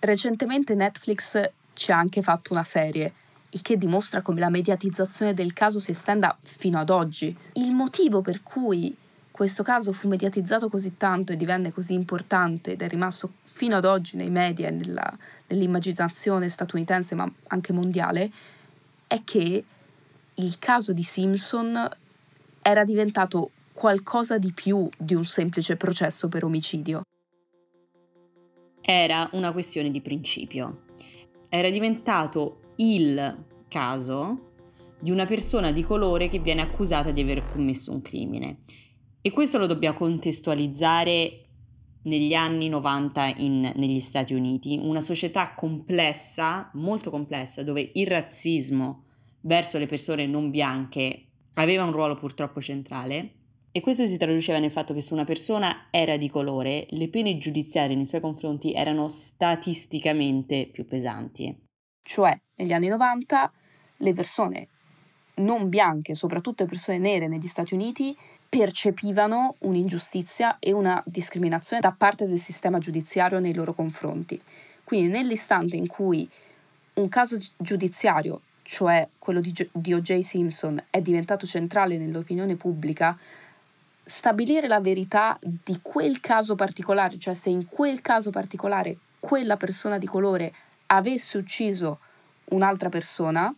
Recentemente 0.00 0.74
Netflix 0.74 1.50
ci 1.74 1.90
ha 1.90 1.96
anche 1.96 2.22
fatto 2.22 2.52
una 2.52 2.64
serie, 2.64 3.12
il 3.54 3.62
che 3.62 3.76
dimostra 3.76 4.22
come 4.22 4.40
la 4.40 4.50
mediatizzazione 4.50 5.34
del 5.34 5.52
caso 5.52 5.78
si 5.78 5.90
estenda 5.90 6.36
fino 6.40 6.78
ad 6.78 6.90
oggi. 6.90 7.36
Il 7.54 7.72
motivo 7.72 8.20
per 8.20 8.42
cui 8.42 8.96
questo 9.30 9.62
caso 9.62 9.92
fu 9.92 10.08
mediatizzato 10.08 10.68
così 10.68 10.96
tanto 10.96 11.32
e 11.32 11.36
divenne 11.36 11.72
così 11.72 11.94
importante 11.94 12.72
ed 12.72 12.82
è 12.82 12.88
rimasto 12.88 13.32
fino 13.44 13.76
ad 13.76 13.84
oggi 13.84 14.16
nei 14.16 14.30
media 14.30 14.68
e 14.68 14.70
nella, 14.70 15.16
nell'immaginazione 15.48 16.48
statunitense 16.48 17.14
ma 17.14 17.30
anche 17.48 17.72
mondiale, 17.72 18.30
è 19.06 19.22
che 19.24 19.64
il 20.34 20.58
caso 20.58 20.92
di 20.92 21.02
Simpson 21.02 21.88
era 22.60 22.84
diventato 22.84 23.50
qualcosa 23.72 24.38
di 24.38 24.52
più 24.52 24.88
di 24.96 25.14
un 25.14 25.24
semplice 25.24 25.76
processo 25.76 26.28
per 26.28 26.44
omicidio 26.44 27.02
era 28.82 29.28
una 29.32 29.52
questione 29.52 29.90
di 29.90 30.00
principio. 30.00 30.82
Era 31.48 31.70
diventato 31.70 32.61
il 32.76 33.44
caso 33.68 34.50
di 35.00 35.10
una 35.10 35.24
persona 35.24 35.72
di 35.72 35.82
colore 35.82 36.28
che 36.28 36.38
viene 36.38 36.62
accusata 36.62 37.10
di 37.10 37.20
aver 37.20 37.44
commesso 37.44 37.92
un 37.92 38.02
crimine. 38.02 38.58
E 39.20 39.30
questo 39.30 39.58
lo 39.58 39.66
dobbiamo 39.66 39.96
contestualizzare 39.96 41.44
negli 42.02 42.34
anni 42.34 42.68
90 42.68 43.34
in, 43.38 43.72
negli 43.76 44.00
Stati 44.00 44.34
Uniti, 44.34 44.78
una 44.80 45.00
società 45.00 45.54
complessa, 45.54 46.70
molto 46.74 47.10
complessa, 47.10 47.62
dove 47.62 47.90
il 47.94 48.06
razzismo 48.06 49.04
verso 49.42 49.78
le 49.78 49.86
persone 49.86 50.26
non 50.26 50.50
bianche 50.50 51.26
aveva 51.54 51.84
un 51.84 51.92
ruolo 51.92 52.14
purtroppo 52.14 52.60
centrale 52.60 53.34
e 53.74 53.80
questo 53.80 54.06
si 54.06 54.18
traduceva 54.18 54.58
nel 54.58 54.70
fatto 54.70 54.92
che 54.92 55.00
se 55.00 55.14
una 55.14 55.24
persona 55.24 55.86
era 55.90 56.18
di 56.18 56.28
colore, 56.28 56.86
le 56.90 57.08
pene 57.08 57.38
giudiziarie 57.38 57.96
nei 57.96 58.04
suoi 58.04 58.20
confronti 58.20 58.74
erano 58.74 59.08
statisticamente 59.08 60.68
più 60.70 60.86
pesanti. 60.86 61.70
Cioè, 62.02 62.38
negli 62.56 62.72
anni 62.72 62.88
90, 62.88 63.52
le 63.98 64.12
persone 64.12 64.68
non 65.34 65.68
bianche, 65.68 66.14
soprattutto 66.14 66.64
le 66.64 66.68
persone 66.68 66.98
nere 66.98 67.28
negli 67.28 67.46
Stati 67.46 67.74
Uniti, 67.74 68.16
percepivano 68.48 69.54
un'ingiustizia 69.60 70.58
e 70.58 70.72
una 70.72 71.02
discriminazione 71.06 71.80
da 71.80 71.94
parte 71.96 72.26
del 72.26 72.38
sistema 72.38 72.78
giudiziario 72.78 73.38
nei 73.38 73.54
loro 73.54 73.72
confronti. 73.72 74.38
Quindi 74.84 75.10
nell'istante 75.10 75.76
in 75.76 75.86
cui 75.86 76.28
un 76.94 77.08
caso 77.08 77.38
giudiziario, 77.56 78.42
cioè 78.62 79.08
quello 79.18 79.40
di, 79.40 79.54
O.J. 79.94 80.20
Simpson, 80.20 80.82
è 80.90 81.00
diventato 81.00 81.46
centrale 81.46 81.96
nell'opinione 81.96 82.56
pubblica, 82.56 83.16
stabilire 84.04 84.68
la 84.68 84.80
verità 84.80 85.38
di 85.40 85.78
quel 85.80 86.20
caso 86.20 86.54
particolare, 86.54 87.18
cioè 87.18 87.32
se 87.32 87.48
in 87.48 87.66
quel 87.66 88.02
caso 88.02 88.30
particolare 88.30 88.98
quella 89.18 89.56
persona 89.56 89.96
di 89.96 90.06
colore 90.06 90.52
avesse 90.96 91.38
ucciso 91.38 91.98
un'altra 92.50 92.88
persona, 92.88 93.54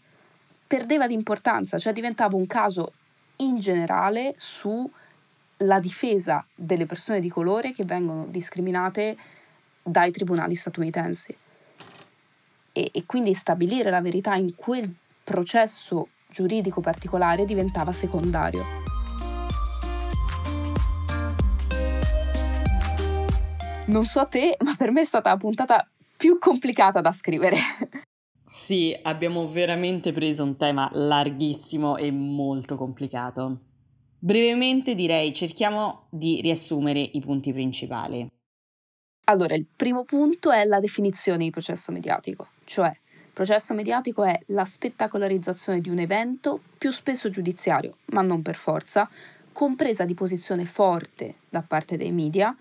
perdeva 0.67 1.07
di 1.07 1.15
importanza, 1.15 1.79
cioè 1.79 1.93
diventava 1.93 2.37
un 2.37 2.47
caso 2.47 2.93
in 3.37 3.59
generale 3.59 4.35
sulla 4.39 5.81
difesa 5.81 6.47
delle 6.55 6.87
persone 6.87 7.21
di 7.21 7.29
colore 7.29 7.73
che 7.73 7.85
vengono 7.85 8.27
discriminate 8.27 9.17
dai 9.83 10.13
tribunali 10.13 10.55
statunitensi. 10.55 11.37
E, 12.73 12.91
e 12.93 13.05
quindi 13.07 13.35
stabilire 13.35 13.91
la 13.91 14.01
verità 14.01 14.35
in 14.35 14.55
quel 14.55 14.93
processo 15.23 16.09
giuridico 16.29 16.81
particolare 16.81 17.45
diventava 17.45 17.93
secondario. 17.93 18.83
Non 23.87 24.07
so 24.07 24.27
te, 24.29 24.57
ma 24.61 24.75
per 24.77 24.91
me 24.91 25.03
è 25.03 25.05
stata 25.05 25.31
la 25.31 25.37
puntata 25.37 25.89
più 26.17 26.39
complicata 26.39 27.01
da 27.01 27.13
scrivere. 27.13 27.57
Sì, 28.47 28.97
abbiamo 29.03 29.49
veramente 29.49 30.13
preso 30.13 30.45
un 30.45 30.57
tema 30.57 30.89
larghissimo 30.93 31.97
e 31.97 32.11
molto 32.13 32.77
complicato. 32.77 33.61
Brevemente 34.19 34.95
direi 34.95 35.33
cerchiamo 35.33 36.07
di 36.09 36.41
riassumere 36.41 37.01
i 37.01 37.21
punti 37.21 37.53
principali. 37.53 38.27
Allora, 39.25 39.55
il 39.55 39.67
primo 39.75 40.05
punto 40.05 40.51
è 40.51 40.65
la 40.65 40.79
definizione 40.79 41.45
di 41.45 41.51
processo 41.51 41.91
mediatico, 41.93 42.49
cioè 42.65 42.93
processo 43.33 43.75
mediatico 43.75 44.23
è 44.23 44.39
la 44.47 44.65
spettacolarizzazione 44.65 45.81
di 45.81 45.91
un 45.91 45.99
evento, 45.99 46.61
più 46.79 46.91
spesso 46.91 47.31
giudiziario, 47.31 47.97
ma 48.07 48.23
non 48.23 48.43
per 48.43 48.55
forza, 48.55 49.11
compresa 49.53 50.05
di 50.05 50.15
posizione 50.15 50.65
forte 50.65 51.37
da 51.49 51.63
parte 51.63 51.97
dei 51.97 52.13
media, 52.13 52.57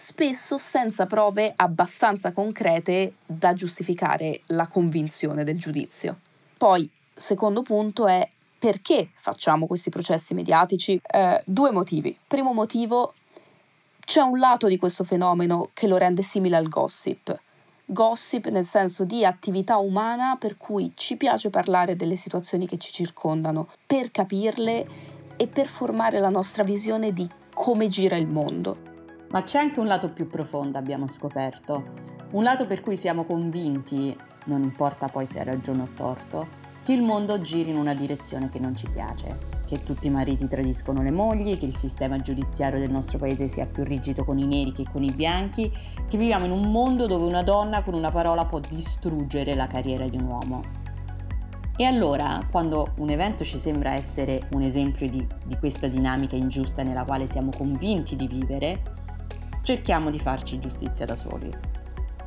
spesso 0.00 0.56
senza 0.56 1.04
prove 1.04 1.52
abbastanza 1.54 2.32
concrete 2.32 3.16
da 3.26 3.52
giustificare 3.52 4.40
la 4.46 4.66
convinzione 4.66 5.44
del 5.44 5.58
giudizio. 5.58 6.20
Poi, 6.56 6.88
secondo 7.12 7.60
punto 7.60 8.06
è 8.06 8.26
perché 8.58 9.10
facciamo 9.16 9.66
questi 9.66 9.90
processi 9.90 10.32
mediatici? 10.32 10.98
Eh, 11.06 11.42
due 11.44 11.70
motivi. 11.70 12.16
Primo 12.26 12.54
motivo, 12.54 13.12
c'è 14.02 14.22
un 14.22 14.38
lato 14.38 14.68
di 14.68 14.78
questo 14.78 15.04
fenomeno 15.04 15.68
che 15.74 15.86
lo 15.86 15.98
rende 15.98 16.22
simile 16.22 16.56
al 16.56 16.68
gossip. 16.68 17.38
Gossip 17.84 18.46
nel 18.46 18.64
senso 18.64 19.04
di 19.04 19.26
attività 19.26 19.76
umana 19.76 20.36
per 20.36 20.56
cui 20.56 20.92
ci 20.94 21.18
piace 21.18 21.50
parlare 21.50 21.94
delle 21.94 22.16
situazioni 22.16 22.66
che 22.66 22.78
ci 22.78 22.90
circondano, 22.90 23.68
per 23.86 24.10
capirle 24.10 24.88
e 25.36 25.46
per 25.46 25.66
formare 25.66 26.20
la 26.20 26.30
nostra 26.30 26.62
visione 26.62 27.12
di 27.12 27.28
come 27.52 27.88
gira 27.88 28.16
il 28.16 28.26
mondo. 28.26 28.89
Ma 29.30 29.42
c'è 29.42 29.60
anche 29.60 29.78
un 29.78 29.86
lato 29.86 30.10
più 30.10 30.28
profondo, 30.28 30.76
abbiamo 30.76 31.06
scoperto. 31.06 31.84
Un 32.32 32.42
lato 32.42 32.66
per 32.66 32.80
cui 32.80 32.96
siamo 32.96 33.22
convinti, 33.22 34.16
non 34.46 34.62
importa 34.62 35.06
poi 35.06 35.24
se 35.24 35.38
hai 35.38 35.44
ragione 35.44 35.82
o 35.82 35.88
torto, 35.94 36.48
che 36.82 36.92
il 36.92 37.02
mondo 37.02 37.40
giri 37.40 37.70
in 37.70 37.76
una 37.76 37.94
direzione 37.94 38.50
che 38.50 38.58
non 38.58 38.74
ci 38.74 38.88
piace. 38.90 39.58
Che 39.64 39.84
tutti 39.84 40.08
i 40.08 40.10
mariti 40.10 40.48
tradiscono 40.48 41.00
le 41.00 41.12
mogli, 41.12 41.56
che 41.56 41.64
il 41.64 41.76
sistema 41.76 42.18
giudiziario 42.18 42.80
del 42.80 42.90
nostro 42.90 43.18
paese 43.18 43.46
sia 43.46 43.66
più 43.66 43.84
rigido 43.84 44.24
con 44.24 44.36
i 44.36 44.46
neri 44.46 44.72
che 44.72 44.86
con 44.90 45.04
i 45.04 45.12
bianchi, 45.12 45.70
che 46.08 46.18
viviamo 46.18 46.46
in 46.46 46.50
un 46.50 46.68
mondo 46.72 47.06
dove 47.06 47.24
una 47.24 47.44
donna 47.44 47.84
con 47.84 47.94
una 47.94 48.10
parola 48.10 48.46
può 48.46 48.58
distruggere 48.58 49.54
la 49.54 49.68
carriera 49.68 50.08
di 50.08 50.16
un 50.16 50.24
uomo. 50.24 50.62
E 51.76 51.84
allora, 51.84 52.40
quando 52.50 52.92
un 52.96 53.10
evento 53.10 53.44
ci 53.44 53.58
sembra 53.58 53.92
essere 53.92 54.48
un 54.54 54.62
esempio 54.62 55.08
di, 55.08 55.24
di 55.46 55.56
questa 55.56 55.86
dinamica 55.86 56.34
ingiusta 56.34 56.82
nella 56.82 57.04
quale 57.04 57.28
siamo 57.28 57.52
convinti 57.56 58.16
di 58.16 58.26
vivere, 58.26 58.99
cerchiamo 59.62 60.10
di 60.10 60.18
farci 60.18 60.58
giustizia 60.58 61.06
da 61.06 61.14
soli. 61.14 61.54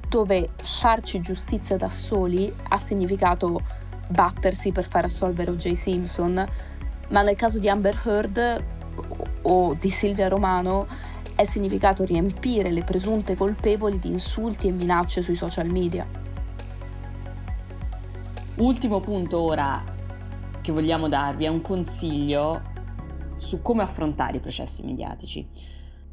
Dove 0.08 0.52
farci 0.62 1.22
giustizia 1.22 1.78
da 1.78 1.90
soli 1.90 2.54
ha 2.70 2.78
significato 2.78 3.60
battersi 4.10 4.72
per 4.72 4.88
far 4.88 5.06
assolvere 5.06 5.52
O.J. 5.52 5.74
Simpson, 5.74 6.46
ma 7.10 7.22
nel 7.22 7.36
caso 7.36 7.60
di 7.60 7.70
Amber 7.70 8.00
Heard 8.06 8.64
o 9.44 9.74
di 9.74 9.90
Silvia 9.90 10.28
Romano 10.28 10.88
è 11.36 11.46
significato 11.46 12.04
riempire 12.04 12.72
le 12.72 12.84
presunte 12.84 13.36
colpevoli 13.36 13.98
di 13.98 14.10
insulti 14.10 14.68
e 14.68 14.72
minacce 14.72 15.24
sui 15.24 15.36
social 15.36 15.70
media. 15.70 16.06
Ultimo 18.56 19.00
punto 19.00 19.42
ora 19.42 19.84
che 20.62 20.72
vogliamo 20.72 21.08
darvi 21.08 21.46
è 21.46 21.48
un 21.48 21.62
consiglio 21.62 22.62
su 23.36 23.62
come 23.64 23.82
affrontare 23.82 24.38
i 24.38 24.40
processi 24.40 24.84
mediatici. 24.84 25.46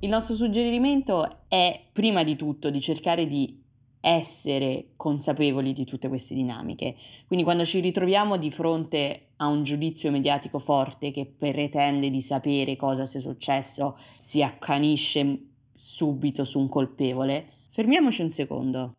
Il 0.03 0.09
nostro 0.09 0.35
suggerimento 0.35 1.45
è 1.47 1.79
prima 1.93 2.23
di 2.23 2.35
tutto 2.35 2.71
di 2.71 2.81
cercare 2.81 3.27
di 3.27 3.63
essere 4.01 4.93
consapevoli 4.97 5.75
di 5.75 5.85
tutte 5.85 6.09
queste 6.09 6.35
dinamiche. 6.35 6.97
Quindi 7.27 7.45
quando 7.45 7.67
ci 7.67 7.81
ritroviamo 7.81 8.39
di 8.39 8.51
fronte 8.51 9.33
a 9.37 9.49
un 9.49 9.63
giudizio 9.63 10.11
mediatico 10.11 10.59
forte 10.59 11.11
che 11.11 11.27
pretende 11.27 12.09
di 12.09 12.23
sapere 12.23 12.77
cosa 12.77 13.05
sia 13.05 13.21
successo, 13.21 13.99
si 14.17 14.43
accanisce 14.43 15.39
subito 15.75 16.45
su 16.45 16.61
un 16.61 16.71
colpevole, 16.71 17.47
fermiamoci 17.69 18.23
un 18.23 18.31
secondo. 18.31 18.95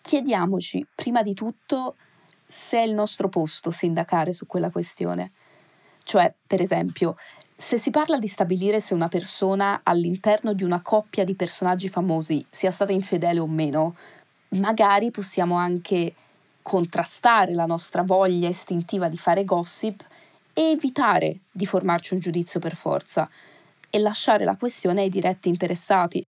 Chiediamoci 0.00 0.86
prima 0.94 1.20
di 1.20 1.34
tutto 1.34 1.96
se 2.46 2.78
è 2.78 2.82
il 2.82 2.94
nostro 2.94 3.28
posto 3.28 3.70
sindacare 3.70 4.32
su 4.32 4.46
quella 4.46 4.70
questione. 4.70 5.32
Cioè, 6.04 6.32
per 6.46 6.60
esempio, 6.60 7.16
se 7.56 7.78
si 7.78 7.90
parla 7.90 8.18
di 8.18 8.26
stabilire 8.26 8.80
se 8.80 8.92
una 8.92 9.08
persona 9.08 9.80
all'interno 9.82 10.52
di 10.52 10.64
una 10.64 10.82
coppia 10.82 11.24
di 11.24 11.34
personaggi 11.34 11.88
famosi 11.88 12.44
sia 12.50 12.70
stata 12.70 12.92
infedele 12.92 13.38
o 13.38 13.46
meno, 13.46 13.94
magari 14.50 15.10
possiamo 15.10 15.54
anche 15.54 16.14
contrastare 16.60 17.54
la 17.54 17.66
nostra 17.66 18.02
voglia 18.02 18.48
istintiva 18.48 19.08
di 19.08 19.16
fare 19.16 19.44
gossip 19.44 20.04
e 20.52 20.70
evitare 20.70 21.40
di 21.50 21.66
formarci 21.66 22.14
un 22.14 22.20
giudizio 22.20 22.60
per 22.60 22.74
forza 22.76 23.28
e 23.88 23.98
lasciare 23.98 24.44
la 24.44 24.56
questione 24.56 25.02
ai 25.02 25.08
diretti 25.08 25.48
interessati. 25.48 26.22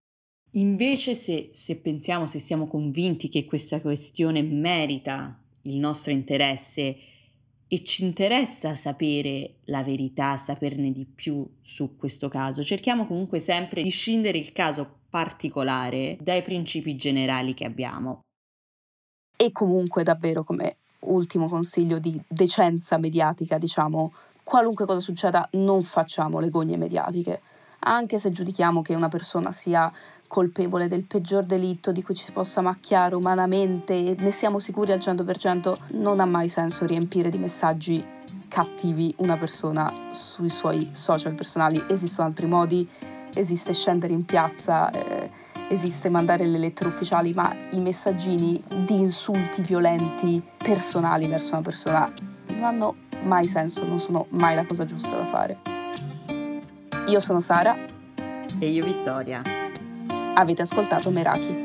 Invece 0.51 1.15
se, 1.15 1.49
se 1.51 1.79
pensiamo, 1.79 2.27
se 2.27 2.39
siamo 2.39 2.67
convinti 2.67 3.27
che 3.27 3.43
questa 3.43 3.81
questione 3.81 4.41
merita 4.41 5.37
il 5.63 5.77
nostro 5.77 6.11
interesse 6.11 6.97
e 7.75 7.83
ci 7.83 8.05
interessa 8.05 8.73
sapere 8.73 9.55
la 9.65 9.83
verità, 9.83 10.37
saperne 10.37 10.93
di 10.93 11.05
più 11.05 11.45
su 11.61 11.97
questo 11.97 12.29
caso. 12.29 12.63
Cerchiamo 12.63 13.05
comunque 13.05 13.39
sempre 13.39 13.81
di 13.81 13.89
scindere 13.89 14.37
il 14.37 14.53
caso 14.53 14.99
particolare 15.09 16.17
dai 16.21 16.41
principi 16.41 16.95
generali 16.95 17.53
che 17.53 17.65
abbiamo. 17.65 18.21
E 19.35 19.51
comunque 19.51 20.03
davvero 20.03 20.45
come 20.45 20.77
ultimo 21.01 21.49
consiglio 21.49 21.99
di 21.99 22.17
decenza 22.29 22.97
mediatica, 22.97 23.57
diciamo, 23.57 24.13
qualunque 24.41 24.85
cosa 24.85 25.01
succeda 25.01 25.49
non 25.53 25.83
facciamo 25.83 26.39
le 26.39 26.49
gogne 26.49 26.77
mediatiche, 26.77 27.41
anche 27.87 28.19
se 28.19 28.31
giudichiamo 28.31 28.81
che 28.81 28.95
una 28.95 29.09
persona 29.09 29.51
sia 29.51 29.91
colpevole 30.27 30.87
del 30.87 31.03
peggior 31.03 31.45
delitto 31.45 31.91
di 31.91 32.01
cui 32.03 32.15
ci 32.15 32.23
si 32.23 32.31
possa 32.31 32.61
macchiare 32.61 33.15
umanamente 33.15 33.93
e 33.93 34.15
ne 34.17 34.31
siamo 34.31 34.59
sicuri 34.59 34.91
al 34.91 34.99
100%, 34.99 35.77
non 35.91 36.19
ha 36.19 36.25
mai 36.25 36.49
senso 36.49 36.85
riempire 36.85 37.29
di 37.29 37.37
messaggi 37.37 38.03
cattivi 38.47 39.13
una 39.17 39.37
persona 39.37 39.91
sui 40.11 40.49
suoi 40.49 40.89
social 40.93 41.33
personali. 41.33 41.83
Esistono 41.87 42.27
altri 42.27 42.47
modi, 42.47 42.87
esiste 43.33 43.73
scendere 43.73 44.13
in 44.13 44.25
piazza, 44.25 44.89
eh, 44.89 45.29
esiste 45.69 46.09
mandare 46.09 46.45
le 46.45 46.57
lettere 46.57 46.89
ufficiali, 46.89 47.33
ma 47.33 47.53
i 47.71 47.79
messaggini 47.79 48.61
di 48.85 48.97
insulti 48.97 49.61
violenti 49.61 50.41
personali 50.57 51.27
verso 51.27 51.53
una 51.53 51.61
persona 51.61 52.11
non 52.47 52.63
hanno 52.63 52.95
mai 53.23 53.47
senso, 53.47 53.85
non 53.85 53.99
sono 53.99 54.25
mai 54.29 54.55
la 54.55 54.65
cosa 54.65 54.85
giusta 54.85 55.15
da 55.15 55.25
fare. 55.25 55.74
Io 57.07 57.19
sono 57.19 57.39
Sara. 57.39 57.75
E 58.57 58.65
io 58.67 58.83
Vittoria. 58.83 59.41
Avete 60.33 60.63
ascoltato 60.63 61.11
Meraki. 61.11 61.64